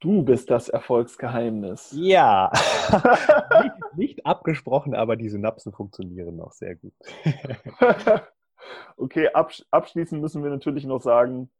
Du 0.00 0.22
bist 0.22 0.50
das 0.50 0.70
Erfolgsgeheimnis. 0.70 1.92
Ja. 1.94 2.50
nicht, 3.62 3.96
nicht, 3.96 4.26
abgesprochen, 4.26 4.94
aber 4.94 5.16
die 5.16 5.28
Synapsen 5.28 5.72
funktionieren 5.72 6.36
noch 6.36 6.52
sehr 6.52 6.76
gut. 6.76 6.94
okay, 8.96 9.28
absch 9.28 9.62
abschließend 9.70 10.20
müssen 10.20 10.42
wir 10.42 10.50
natürlich 10.50 10.86
noch 10.86 11.02
sagen, 11.02 11.50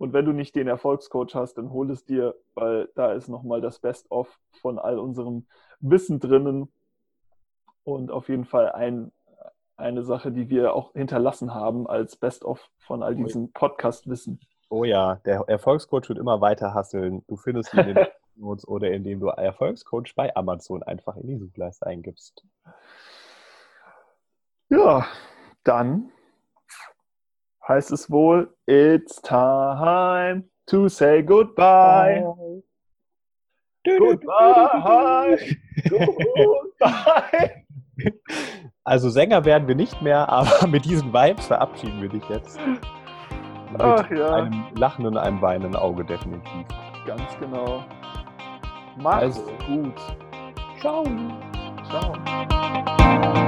und 0.00 0.14
wenn 0.14 0.24
du 0.24 0.32
nicht 0.32 0.56
den 0.56 0.66
Erfolgscoach 0.66 1.34
hast, 1.34 1.58
dann 1.58 1.72
hol 1.72 1.90
es 1.90 2.06
dir, 2.06 2.34
weil 2.54 2.88
da 2.94 3.12
ist 3.12 3.28
nochmal 3.28 3.60
das 3.60 3.80
Best-of 3.80 4.40
von 4.62 4.78
all 4.78 4.98
unserem 4.98 5.46
Wissen 5.80 6.20
drinnen. 6.20 6.72
Und 7.84 8.10
auf 8.10 8.30
jeden 8.30 8.46
Fall 8.46 8.72
ein, 8.72 9.12
eine 9.76 10.02
Sache, 10.02 10.32
die 10.32 10.48
wir 10.48 10.72
auch 10.72 10.94
hinterlassen 10.94 11.52
haben 11.52 11.86
als 11.86 12.16
Best-of 12.16 12.70
von 12.78 13.02
all 13.02 13.14
diesem 13.14 13.52
Podcast-Wissen. 13.52 14.40
Oh 14.70 14.84
ja, 14.84 15.16
der 15.24 15.40
Erfolgscoach 15.48 16.08
wird 16.08 16.18
immer 16.18 16.40
weiter 16.40 16.72
hasseln. 16.74 17.24
Du 17.26 17.36
findest 17.36 17.74
ihn 17.74 17.80
in 17.80 17.94
den 17.96 18.06
Notes 18.36 18.66
oder 18.66 18.92
indem 18.92 19.18
du 19.18 19.26
Erfolgscoach 19.26 20.14
bei 20.14 20.34
Amazon 20.36 20.84
einfach 20.84 21.16
in 21.16 21.26
die 21.26 21.36
Suchleiste 21.36 21.86
eingibst. 21.86 22.44
Ja, 24.68 25.06
dann 25.64 26.12
heißt 27.66 27.90
es 27.90 28.10
wohl, 28.10 28.54
it's 28.66 29.20
time 29.20 30.44
to 30.66 30.88
say 30.88 31.20
goodbye. 31.22 32.24
Goodbye. 33.84 35.38
goodbye. 35.88 37.64
Also 38.82 39.10
Sänger 39.10 39.44
werden 39.44 39.68
wir 39.68 39.74
nicht 39.74 40.00
mehr, 40.00 40.30
aber 40.30 40.66
mit 40.66 40.84
diesen 40.84 41.12
Vibes 41.12 41.46
verabschieden 41.46 42.00
wir 42.00 42.08
dich 42.08 42.26
jetzt. 42.30 42.58
Mit 43.70 43.80
Ach, 43.80 44.10
ja. 44.10 44.34
einem 44.34 44.64
lachenden, 44.74 45.16
einem 45.16 45.40
weinenden 45.40 45.76
Auge 45.76 46.04
definitiv. 46.04 46.66
Ganz 47.06 47.22
genau. 47.38 47.84
Mach's 48.96 49.22
also, 49.22 49.42
gut. 49.66 49.94
Ciao. 50.80 51.04
Ciao. 51.88 53.46